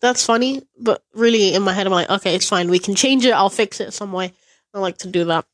[0.00, 2.70] that's funny, but really in my head I'm like, okay, it's fine.
[2.70, 3.32] We can change it.
[3.32, 4.32] I'll fix it some way.
[4.74, 5.44] I like to do that.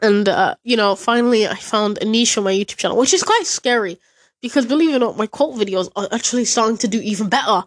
[0.00, 3.22] And uh, you know, finally I found a niche on my YouTube channel, which is
[3.22, 3.98] quite scary
[4.40, 7.62] because believe it or not, my cult videos are actually starting to do even better.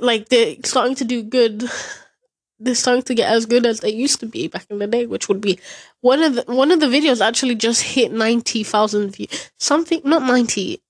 [0.00, 1.64] Like they're starting to do good.
[2.64, 5.04] They're starting to get as good as they used to be back in the day,
[5.04, 5.58] which would be
[6.00, 9.50] one of the one of the videos actually just hit ninety thousand views.
[9.58, 10.80] Something not 90,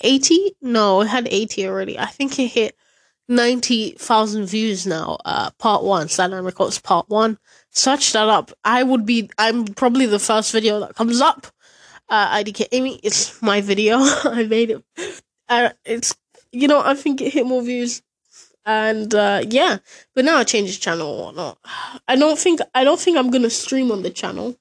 [0.00, 0.56] 80?
[0.60, 1.96] No, it had eighty already.
[1.96, 2.76] I think it hit
[3.28, 5.18] 90,000 views now.
[5.24, 7.38] Uh, part one, Saturn Records part one.
[7.70, 8.52] Search that up.
[8.64, 11.46] I would be, I'm probably the first video that comes up.
[12.08, 13.98] Uh, IDK Amy, it's my video.
[14.24, 14.84] I made it.
[15.48, 16.14] Uh, it's,
[16.52, 18.02] you know, I think it hit more views.
[18.64, 19.78] and uh, yeah,
[20.14, 21.58] but now I changed the channel or whatnot.
[22.06, 24.56] I don't think I don't think I'm gonna stream on the channel.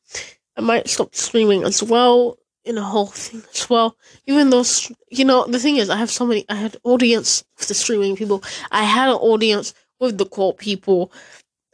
[0.55, 2.38] I might stop streaming as well
[2.68, 3.97] in a whole thing as well.
[4.26, 4.63] Even though
[5.09, 6.45] you know the thing is, I have so many.
[6.49, 8.43] I had audience with the streaming people.
[8.72, 11.11] I had an audience with the quote people.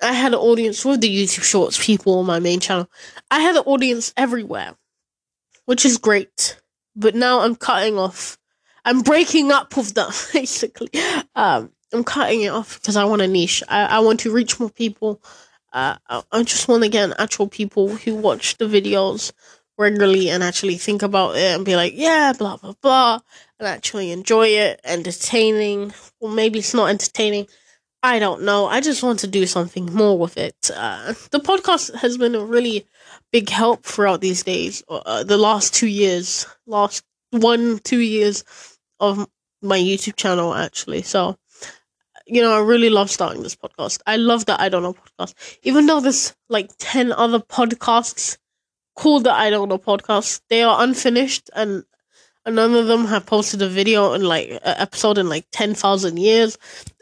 [0.01, 2.89] I had an audience with the YouTube Shorts people on my main channel.
[3.31, 4.75] I had an audience everywhere,
[5.65, 6.59] which is great.
[6.95, 8.37] But now I'm cutting off.
[8.85, 10.89] I'm breaking up with them basically.
[11.35, 13.63] Um, I'm cutting it off because I want a niche.
[13.69, 15.21] I, I want to reach more people.
[15.71, 19.31] Uh, I, I just want to get actual people who watch the videos
[19.83, 23.19] regularly and actually think about it and be like, yeah, blah blah blah,
[23.59, 25.93] and actually enjoy it, entertaining.
[26.19, 27.47] Well, maybe it's not entertaining.
[28.01, 28.65] I don't know.
[28.65, 30.71] I just want to do something more with it.
[30.75, 32.85] Uh, the podcast has been a really
[33.31, 34.83] big help throughout these days.
[34.89, 38.43] Uh, the last two years, last one two years
[38.99, 39.27] of
[39.61, 41.01] my YouTube channel actually.
[41.01, 41.37] So,
[42.27, 44.01] you know, I really love starting this podcast.
[44.05, 48.37] I love that I don't know podcast, even though there's like ten other podcasts
[48.95, 50.41] called the I don't know podcast.
[50.49, 51.83] They are unfinished and
[52.45, 56.57] none of them have posted a video in like an episode in like 10,000 years.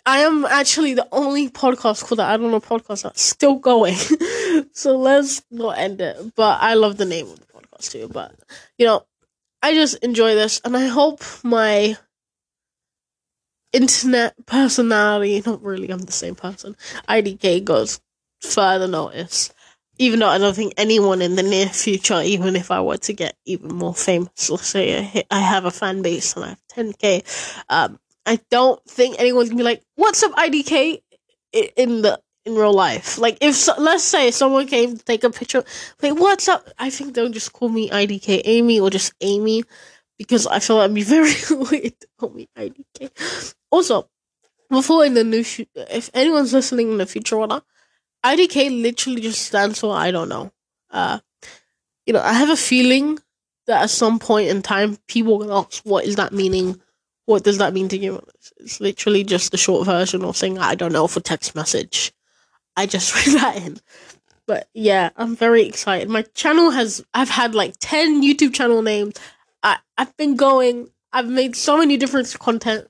[0.06, 3.96] I am actually the only podcast called the I Don't Know podcast that's still going.
[4.74, 6.36] so let's not end it.
[6.36, 8.10] But I love the name of the podcast too.
[8.12, 8.34] But,
[8.78, 9.06] you know,
[9.62, 11.98] I just enjoy this and I hope my
[13.74, 16.76] internet personality, not really, I'm the same person,
[17.08, 18.02] IDK goes
[18.42, 19.54] further notice.
[20.02, 23.14] Even though I don't think anyone in the near future, even if I were to
[23.14, 27.64] get even more famous, let's say I, have a fan base and I have 10k,
[27.70, 31.04] um, I don't think anyone's gonna be like, "What's up, IDK?"
[31.54, 33.20] in the in real life.
[33.20, 35.64] Like if so, let's say someone came to take a picture,
[36.02, 39.66] like, "What's up?" I think they'll just call me IDK Amy or just Amy
[40.18, 43.54] because I feel that'd be very weird to call me IDK.
[43.70, 44.10] Also,
[44.68, 45.44] before in the new,
[45.76, 47.66] if anyone's listening in the future or not,
[48.26, 50.52] IDK literally just stands for I don't know.
[50.90, 51.20] Uh,
[52.06, 53.20] you know, I have a feeling
[53.68, 56.82] that at some point in time, people will ask, "What is that meaning?"
[57.26, 58.22] What does that mean to you?
[58.58, 62.12] It's literally just the short version of saying I don't know for text message.
[62.76, 63.78] I just read that in.
[64.48, 66.10] But yeah, I'm very excited.
[66.10, 69.16] My channel has I've had like 10 YouTube channel names.
[69.64, 72.88] I, I've been going, I've made so many different content.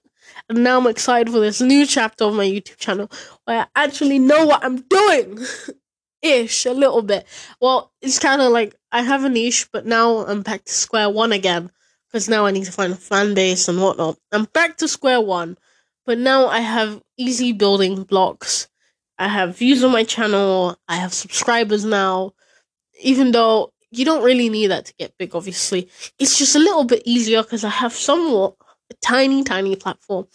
[0.50, 3.12] And now I'm excited for this new chapter of my YouTube channel
[3.52, 5.38] where I actually know what I'm doing.
[6.22, 7.26] Ish, a little bit.
[7.60, 11.10] Well, it's kind of like I have a niche, but now I'm back to square
[11.10, 11.70] one again
[12.08, 14.18] because now I need to find a fan base and whatnot.
[14.32, 15.58] I'm back to square one,
[16.06, 18.70] but now I have easy building blocks.
[19.18, 20.78] I have views on my channel.
[20.88, 22.32] I have subscribers now.
[23.02, 25.90] Even though you don't really need that to get big, obviously,
[26.20, 28.56] it's just a little bit easier because I have somewhat
[28.92, 30.28] a tiny, tiny platform.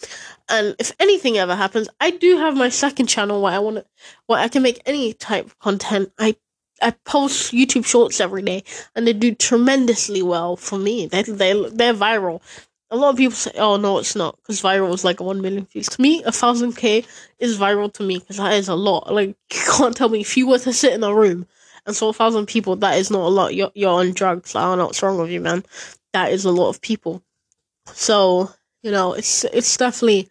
[0.48, 3.86] And if anything ever happens, I do have my second channel where I want to,
[4.26, 6.12] where I can make any type of content.
[6.18, 6.36] I
[6.82, 11.06] I post YouTube shorts every day, and they do tremendously well for me.
[11.06, 12.42] They they they're viral.
[12.90, 15.66] A lot of people say, "Oh no, it's not," because viral is like one million
[15.66, 15.88] views.
[15.90, 17.04] To me, a thousand k
[17.38, 19.12] is viral to me because that is a lot.
[19.12, 21.46] Like you can't tell me if you were to sit in a room
[21.86, 23.54] and saw a thousand people, that is not a lot.
[23.54, 24.54] You're you're on drugs.
[24.54, 25.64] I don't know what's wrong with you, man.
[26.12, 27.22] That is a lot of people.
[27.92, 28.50] So
[28.82, 30.28] you know, it's it's definitely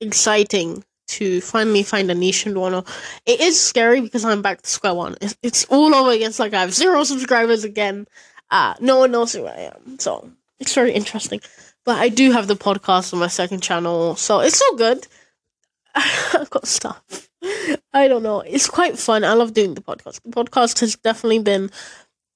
[0.00, 2.88] exciting to finally find a niche and whatnot.
[3.26, 5.16] It is scary because I'm back to square one.
[5.20, 6.30] It's, it's all over again.
[6.30, 8.06] It's like I have zero subscribers again.
[8.50, 9.98] Uh, no one knows who I am.
[9.98, 10.30] So
[10.60, 11.40] it's very interesting.
[11.84, 15.06] But I do have the podcast on my second channel, so it's all good.
[15.94, 17.28] I've got stuff.
[17.92, 18.40] I don't know.
[18.40, 19.24] It's quite fun.
[19.24, 20.20] I love doing the podcast.
[20.22, 21.70] The podcast has definitely been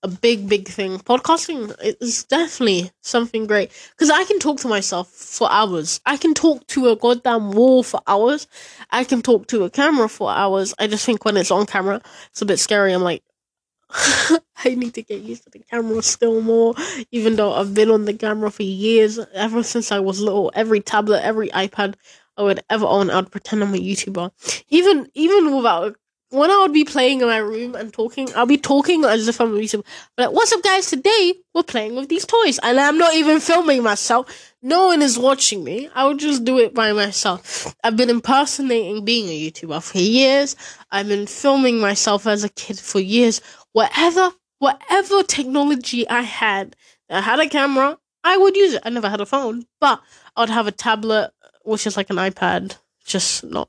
[0.04, 0.98] a big, big thing.
[0.98, 6.00] Podcasting is definitely something great because I can talk to myself for hours.
[6.04, 8.46] I can talk to a goddamn wall for hours.
[8.90, 10.74] I can talk to a camera for hours.
[10.78, 12.92] I just think when it's on camera, it's a bit scary.
[12.92, 13.24] I'm like,
[13.90, 16.74] I need to get used to the camera still more,
[17.10, 19.18] even though I've been on the camera for years.
[19.32, 21.94] Ever since I was little, every tablet, every iPad
[22.36, 24.64] I would ever own, I'd pretend I'm a YouTuber.
[24.68, 25.96] Even even without
[26.34, 29.40] when I would be playing in my room and talking, I'll be talking as if
[29.40, 29.54] I'm.
[29.54, 29.84] But
[30.18, 30.90] like, what's up, guys?
[30.90, 34.54] Today we're playing with these toys, and I'm not even filming myself.
[34.60, 35.88] No one is watching me.
[35.94, 37.74] I would just do it by myself.
[37.84, 40.56] I've been impersonating being a YouTuber for years.
[40.90, 43.40] I've been filming myself as a kid for years.
[43.72, 46.74] Whatever, whatever technology I had,
[47.08, 47.98] I had a camera.
[48.24, 48.82] I would use it.
[48.84, 50.00] I never had a phone, but
[50.34, 51.32] I would have a tablet,
[51.62, 53.68] which is like an iPad, just not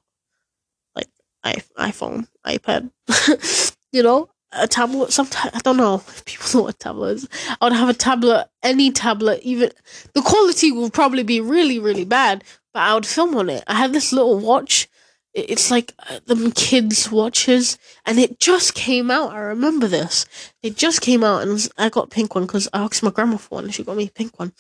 [1.46, 2.92] iPhone, iPad,
[3.92, 5.12] you know, a tablet.
[5.12, 7.30] Sometimes I don't know if people know what tablet is.
[7.50, 9.72] I would have a tablet, any tablet, even
[10.14, 12.44] the quality will probably be really, really bad,
[12.74, 13.64] but I would film on it.
[13.68, 14.88] I had this little watch
[15.36, 19.34] it's like uh, the kids watches, and it just came out.
[19.34, 20.26] I remember this.
[20.64, 23.56] It just came out, and I got pink one because I asked my grandma for
[23.56, 24.54] one, and she got me a pink one.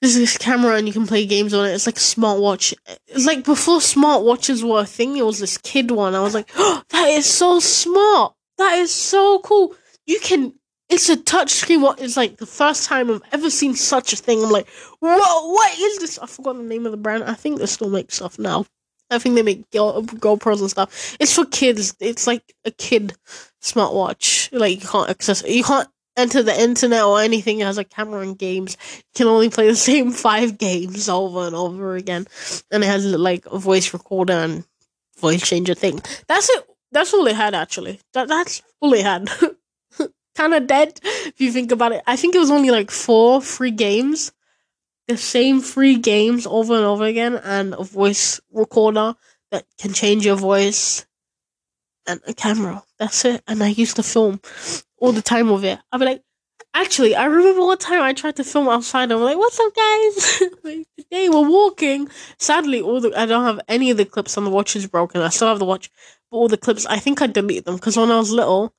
[0.00, 1.72] There's this camera, and you can play games on it.
[1.72, 2.74] It's like a smartwatch.
[3.06, 5.16] It's like before smartwatches were a thing.
[5.16, 6.14] It was this kid one.
[6.14, 8.34] I was like, oh, that is so smart.
[8.58, 9.74] That is so cool.
[10.06, 10.54] You can.
[10.88, 11.80] It's a touchscreen.
[11.80, 14.44] What is like the first time I've ever seen such a thing.
[14.44, 14.68] I'm like,
[15.00, 16.18] whoa, what is this?
[16.18, 17.24] I forgot the name of the brand.
[17.24, 18.66] I think they still make stuff now.
[19.10, 21.16] I think they make Go GoPros and stuff.
[21.20, 21.94] It's for kids.
[22.00, 23.14] It's like a kid
[23.62, 24.48] smartwatch.
[24.52, 25.42] Like you can't access.
[25.46, 27.60] You can't enter the internet or anything.
[27.60, 28.76] It has a camera and games.
[29.14, 32.26] Can only play the same five games over and over again.
[32.70, 34.64] And it has like a voice recorder and
[35.18, 36.00] voice changer thing.
[36.28, 36.66] That's it.
[36.92, 38.00] That's all it had actually.
[38.14, 39.30] That that's all it had.
[40.36, 42.02] kind of dead if you think about it.
[42.06, 44.32] I think it was only like four free games
[45.08, 49.14] the same three games over and over again and a voice recorder
[49.50, 51.06] that can change your voice
[52.06, 52.82] and a camera.
[52.98, 53.42] That's it.
[53.46, 54.40] And I used to film
[54.98, 55.78] all the time with it.
[55.92, 56.22] I'd be like,
[56.74, 59.10] actually, I remember one time I tried to film outside.
[59.10, 60.42] I'm like, what's up, guys?
[60.64, 62.08] like, today we're walking.
[62.38, 65.20] Sadly, all the I don't have any of the clips on the watch is broken.
[65.20, 65.90] I still have the watch,
[66.30, 68.74] but all the clips I think I deleted them because when I was little,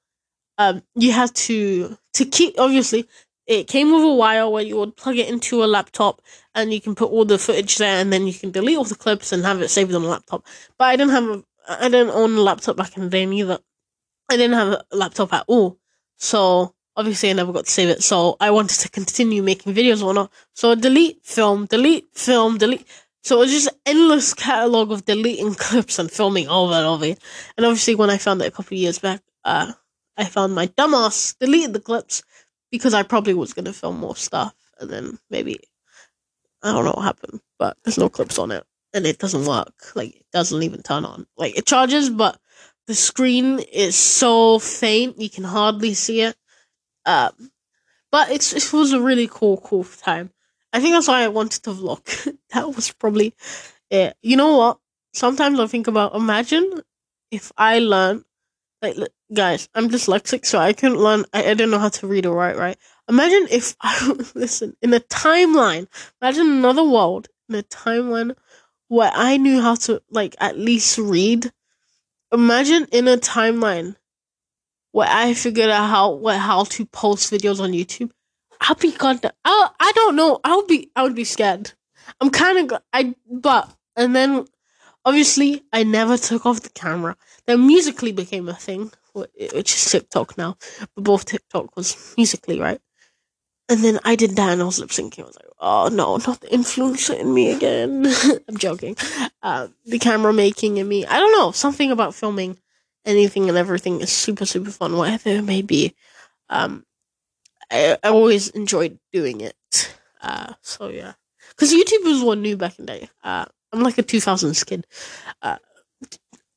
[0.58, 3.08] um, you had to to keep obviously
[3.48, 6.22] it came with a wire where you would plug it into a laptop
[6.54, 8.96] and you can put all the footage there and then you can delete all the
[8.96, 10.46] clips and have it saved on the laptop.
[10.78, 13.60] But I didn't have a, I didn't own a laptop back in the day neither.
[14.30, 15.78] I didn't have a laptop at all.
[16.18, 18.04] So obviously I never got to save it.
[18.04, 20.32] So I wanted to continue making videos or not.
[20.54, 22.86] So delete, film, delete, film, delete.
[23.24, 27.06] So it was just endless catalog of deleting clips and filming over and over.
[27.06, 29.74] And obviously when I found it a couple of years back, uh,
[30.18, 32.24] I found my dumbass deleted the clips
[32.72, 35.60] because I probably was gonna film more stuff, and then maybe
[36.64, 38.66] I don't know what happened, but there's no clips on it,
[38.98, 39.96] and it doesn't work.
[39.96, 41.28] Like it doesn't even turn on.
[41.38, 42.40] Like it charges, but
[42.88, 46.36] the screen is so faint you can hardly see it.
[47.06, 47.52] Um,
[48.12, 50.32] but it's it was a really cool, cool time.
[50.74, 52.04] I think that's why I wanted to vlog.
[52.54, 53.34] that was probably
[53.90, 54.18] it.
[54.22, 54.80] You know what?
[55.14, 56.82] Sometimes I think about imagine
[57.32, 58.26] if I learn
[58.82, 58.98] like
[59.34, 61.26] guys, I'm dyslexic, so I couldn't learn.
[61.34, 62.58] I, I didn't know how to read or write.
[62.58, 62.78] Right?
[63.08, 65.88] Imagine if I listen in a timeline.
[66.22, 68.36] Imagine another world in a timeline
[68.88, 71.52] where I knew how to like at least read.
[72.32, 73.96] Imagine in a timeline
[74.92, 78.12] where I figured out how what how to post videos on YouTube.
[78.62, 79.20] I'll be gone.
[79.46, 80.40] I I don't know.
[80.44, 81.74] I'll be I would be scared.
[82.22, 84.46] I'm kind of I but and then
[85.06, 87.16] obviously I never took off the camera.
[87.46, 90.58] Then Musical.ly became a thing, which is TikTok now.
[90.96, 92.82] But both TikTok was Musical.ly, right?
[93.70, 95.24] And then I did that and I was lip syncing.
[95.24, 98.06] I was like, oh no, not the influencer in me again.
[98.48, 98.96] I'm joking.
[99.44, 101.06] Uh, the camera making in me.
[101.06, 101.52] I don't know.
[101.52, 102.58] Something about filming
[103.06, 105.96] anything and everything is super, super fun, whatever it may be.
[106.50, 106.86] Um,
[107.70, 109.56] I, I always enjoyed doing it.
[110.22, 111.14] Uh, so yeah.
[111.50, 113.10] Because YouTube was new back in the day.
[113.24, 114.88] Uh, I'm like a 2000s kid.
[115.42, 115.58] Uh,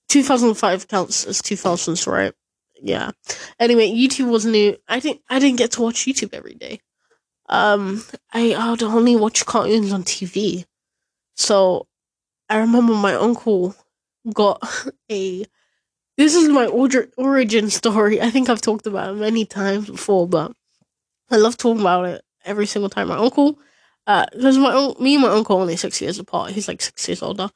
[0.08, 2.34] 2005 counts as 2000s, right?
[2.82, 3.10] Yeah.
[3.58, 4.76] Anyway, YouTube was new.
[4.88, 6.80] I think I didn't get to watch YouTube every day.
[7.50, 10.64] Um, I, I would only watch cartoons on TV.
[11.34, 11.86] So,
[12.48, 13.74] I remember my uncle
[14.32, 14.62] got
[15.10, 15.44] a.
[16.16, 18.20] This is my origin story.
[18.20, 20.52] I think I've talked about it many times before, but
[21.30, 23.08] I love talking about it every single time.
[23.08, 23.58] My uncle,
[24.06, 26.52] because uh, my me and my uncle are only six years apart.
[26.52, 27.50] He's like six years older.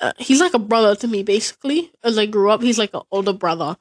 [0.00, 1.90] Uh, he's like a brother to me, basically.
[2.04, 3.76] As I grew up, he's like an older brother.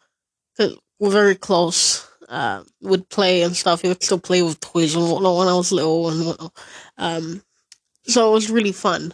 [0.57, 2.04] Cause we're very close.
[2.27, 3.81] Uh, would play and stuff.
[3.81, 6.57] He would still play with toys and whatnot when I was little and whatnot.
[6.97, 7.43] Um,
[8.03, 9.13] so it was really fun.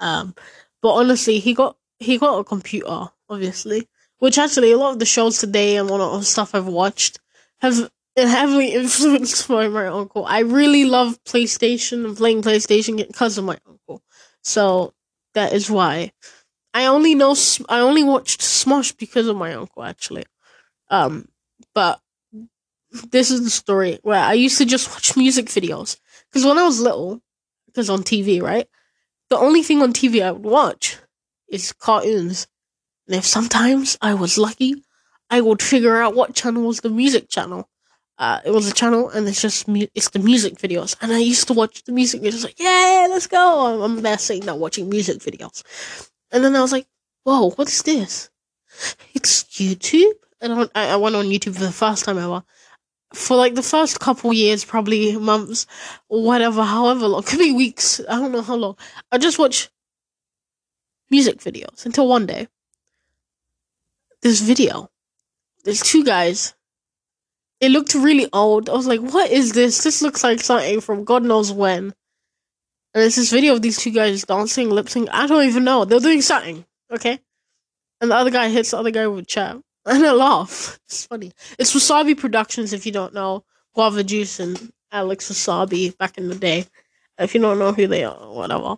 [0.00, 0.34] Um,
[0.80, 3.88] but honestly, he got he got a computer, obviously,
[4.18, 7.18] which actually a lot of the shows today and one of stuff I've watched
[7.60, 10.24] have heavily influenced by my uncle.
[10.26, 14.02] I really love PlayStation and playing PlayStation because of my uncle.
[14.42, 14.94] So
[15.34, 16.12] that is why.
[16.74, 17.34] I only know
[17.68, 20.24] I only watched Smosh because of my uncle actually.
[20.90, 21.27] Um,
[21.78, 22.00] but
[23.12, 25.96] this is the story where I used to just watch music videos
[26.28, 27.22] because when I was little,
[27.66, 28.66] because on TV, right?
[29.30, 30.96] The only thing on TV I would watch
[31.46, 32.48] is cartoons,
[33.06, 34.82] and if sometimes I was lucky,
[35.30, 37.68] I would figure out what channel was the music channel.
[38.18, 41.18] Uh, it was a channel, and it's just mu- it's the music videos, and I
[41.18, 42.42] used to watch the music videos.
[42.42, 43.84] Like, yeah, let's go!
[43.84, 45.62] I'm sitting there watching music videos,
[46.32, 46.88] and then I was like,
[47.22, 48.30] whoa, what's this?
[49.14, 52.42] It's YouTube, and I, went on YouTube for the first time ever.
[53.14, 55.66] For like the first couple years, probably months,
[56.08, 58.00] or whatever, however long, could be weeks.
[58.08, 58.76] I don't know how long.
[59.10, 59.70] I just watch
[61.10, 62.48] music videos until one day,
[64.22, 64.90] this video,
[65.64, 66.54] there's two guys.
[67.60, 68.68] It looked really old.
[68.68, 69.82] I was like, what is this?
[69.82, 71.92] This looks like something from God knows when.
[72.94, 75.08] And it's this video of these two guys dancing, lip sync.
[75.12, 75.84] I don't even know.
[75.84, 77.18] They're doing something, okay?
[78.00, 79.60] And the other guy hits the other guy with a chair.
[79.86, 80.78] And I laugh.
[80.86, 81.32] It's funny.
[81.58, 83.44] It's Wassabi Productions, if you don't know.
[83.74, 86.66] Guava Juice and Alex Wassabi back in the day.
[87.18, 88.76] If you don't know who they are, whatever.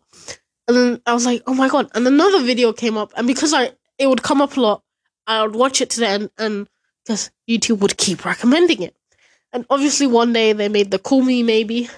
[0.68, 1.90] And then I was like, oh my god.
[1.94, 3.12] And another video came up.
[3.16, 4.82] And because I it would come up a lot,
[5.26, 6.68] I would watch it to the end and
[7.04, 8.96] because YouTube would keep recommending it.
[9.52, 11.88] And obviously one day they made the Call Me Maybe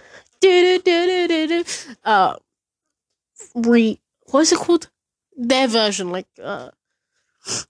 [2.04, 2.36] uh
[3.54, 4.00] re
[4.30, 4.88] what is it called?
[5.36, 6.70] Their version, like uh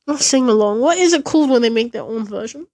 [0.07, 0.81] not sing along.
[0.81, 2.67] What is it called when they make their own version?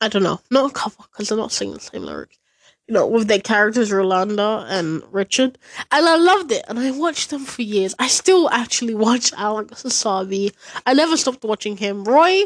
[0.00, 0.40] I don't know.
[0.50, 2.38] Not a cover because they're not singing the same lyrics.
[2.86, 5.58] You know, with their characters Rolanda and Richard,
[5.90, 6.64] and I loved it.
[6.68, 7.94] And I watched them for years.
[7.98, 10.52] I still actually watch Alex Wassabi.
[10.84, 12.04] I never stopped watching him.
[12.04, 12.44] Roi,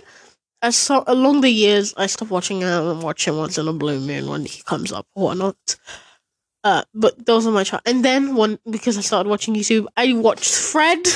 [0.63, 1.93] I saw along the years.
[1.97, 4.93] I stopped watching him and watch him once in a blue moon when he comes
[4.93, 5.77] up or not.
[6.63, 7.83] Uh, but those are my child.
[7.85, 11.01] And then one because I started watching YouTube, I watched Fred.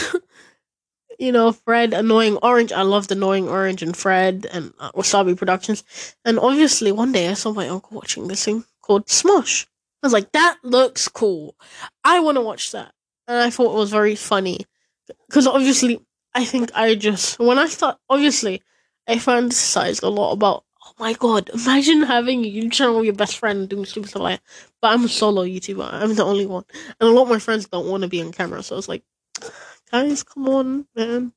[1.19, 2.73] you know, Fred, Annoying Orange.
[2.73, 5.85] I loved Annoying Orange and Fred and uh, Wassabi Productions.
[6.25, 9.67] And obviously, one day I saw my uncle watching this thing called Smosh.
[10.03, 11.57] I was like, that looks cool.
[12.05, 12.93] I want to watch that.
[13.27, 14.67] And I thought it was very funny.
[15.29, 16.01] Because obviously,
[16.35, 18.63] I think I just, when I start, obviously,
[19.09, 23.15] I fantasized a lot about, oh my god, imagine having a YouTube channel with your
[23.15, 24.71] best friend doing stupid stuff like that.
[24.83, 25.89] But I'm a solo YouTuber.
[25.91, 26.65] I'm the only one.
[27.01, 28.63] And a lot of my friends don't want to be on camera.
[28.63, 29.03] So I was like,
[29.95, 31.33] guys, come on, man.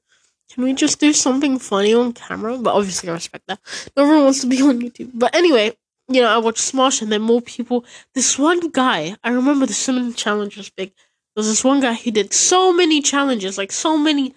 [0.52, 2.58] Can we just do something funny on camera?
[2.58, 3.60] But obviously, I respect that.
[3.96, 5.12] No one wants to be on YouTube.
[5.14, 5.78] But anyway,
[6.10, 7.86] you know, I watched Smosh and then more people.
[8.16, 10.90] This one guy, I remember the Cinnamon Challenge was big.
[10.90, 14.34] There was this one guy who did so many challenges, like so many,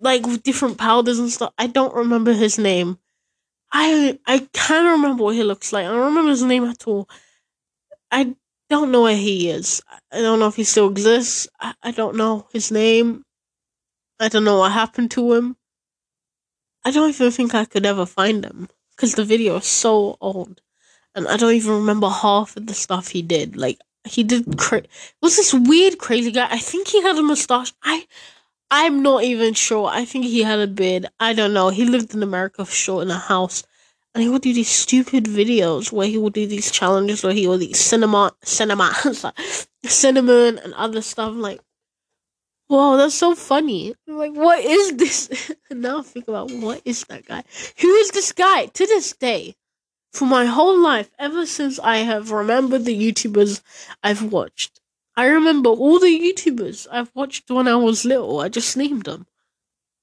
[0.00, 1.54] like with different powders and stuff.
[1.58, 2.98] I don't remember his name.
[3.72, 5.86] I I can't remember what he looks like.
[5.86, 7.08] I don't remember his name at all.
[8.10, 8.34] I
[8.70, 9.82] don't know where he is.
[10.12, 11.48] I don't know if he still exists.
[11.60, 13.24] I, I don't know his name.
[14.20, 15.56] I don't know what happened to him.
[16.84, 20.60] I don't even think I could ever find him because the video is so old,
[21.14, 23.56] and I don't even remember half of the stuff he did.
[23.56, 24.84] Like he did, cra-
[25.22, 26.48] was this weird crazy guy?
[26.50, 27.72] I think he had a mustache.
[27.82, 28.06] I,
[28.70, 29.88] I'm not even sure.
[29.88, 31.06] I think he had a beard.
[31.20, 31.68] I don't know.
[31.70, 33.64] He lived in America for sure in a house,
[34.14, 37.46] and he would do these stupid videos where he would do these challenges where he
[37.46, 38.94] would eat cinema, cinema,
[39.84, 41.34] cinnamon, and other stuff.
[41.34, 41.60] like,
[42.68, 43.94] Whoa, that's so funny.
[44.06, 45.52] I'm like, what is this?
[45.70, 47.42] now I think about what is that guy?
[47.80, 48.66] Who is this guy?
[48.66, 49.56] To this day,
[50.12, 53.62] for my whole life, ever since I have remembered the YouTubers
[54.02, 54.80] I've watched,
[55.16, 58.40] I remember all the YouTubers I've watched when I was little.
[58.40, 59.26] I just named them.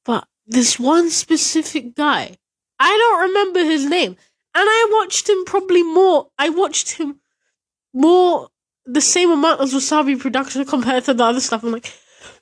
[0.04, 2.36] But this one specific guy,
[2.80, 4.18] I don't remember his name.
[4.58, 6.30] And I watched him probably more.
[6.40, 7.20] I watched him
[7.94, 8.50] more,
[8.86, 11.64] the same amount as Wassabi Production compared to the other stuff.
[11.64, 11.94] I'm like,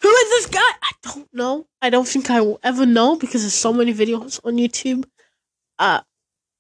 [0.01, 0.59] who is this guy?
[0.59, 1.67] I don't know.
[1.81, 5.05] I don't think I will ever know because there's so many videos on YouTube.
[5.79, 6.01] Uh,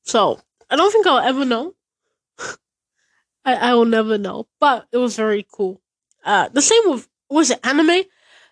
[0.03, 1.75] so I don't think I'll ever know.
[3.45, 4.47] I I will never know.
[4.59, 5.81] But it was very cool.
[6.23, 8.03] Uh, the same with was it anime?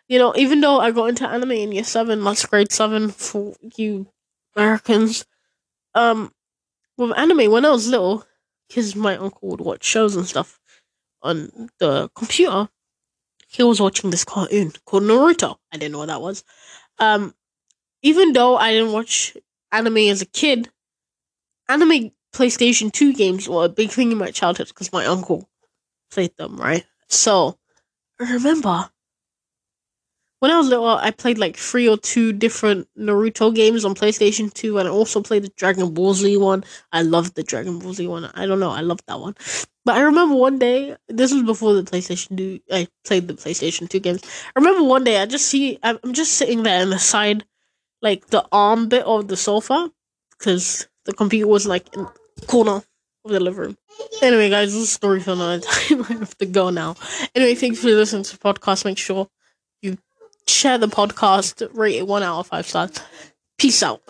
[0.07, 3.55] You know, even though I got into anime in year seven, that's grade seven for
[3.78, 4.07] you
[4.55, 5.26] Americans.
[5.95, 6.32] Um,
[6.97, 8.26] with anime when I was little,
[8.67, 10.59] because my uncle would watch shows and stuff
[11.22, 12.69] on the computer
[13.51, 15.57] he was watching this cartoon called Naruto.
[15.73, 16.43] I didn't know what that was.
[16.99, 17.35] Um,
[18.01, 19.35] even though I didn't watch
[19.73, 20.69] anime as a kid,
[21.67, 25.49] anime PlayStation 2 games were a big thing in my childhood because my uncle
[26.11, 26.85] played them, right?
[27.09, 27.57] So,
[28.21, 28.89] I remember
[30.41, 34.51] when I was little, I played like three or two different Naruto games on PlayStation
[34.51, 36.63] 2, and I also played the Dragon Ball Z one.
[36.91, 38.25] I loved the Dragon Ball Z one.
[38.33, 39.35] I don't know, I loved that one.
[39.85, 43.87] But I remember one day, this was before the PlayStation 2, I played the PlayStation
[43.87, 44.23] 2 games.
[44.55, 47.45] I remember one day, I just see, I'm just sitting there in the side,
[48.01, 49.91] like the arm bit of the sofa,
[50.39, 52.81] because the computer was like in the corner
[53.25, 53.77] of the living room.
[54.23, 56.01] Anyway, guys, this is a story for another time.
[56.09, 56.95] I have to go now.
[57.35, 58.85] Anyway, thanks for listening to the podcast.
[58.85, 59.29] Make sure
[60.47, 62.91] share the podcast, rate it one out of five stars.
[63.57, 64.01] Peace out.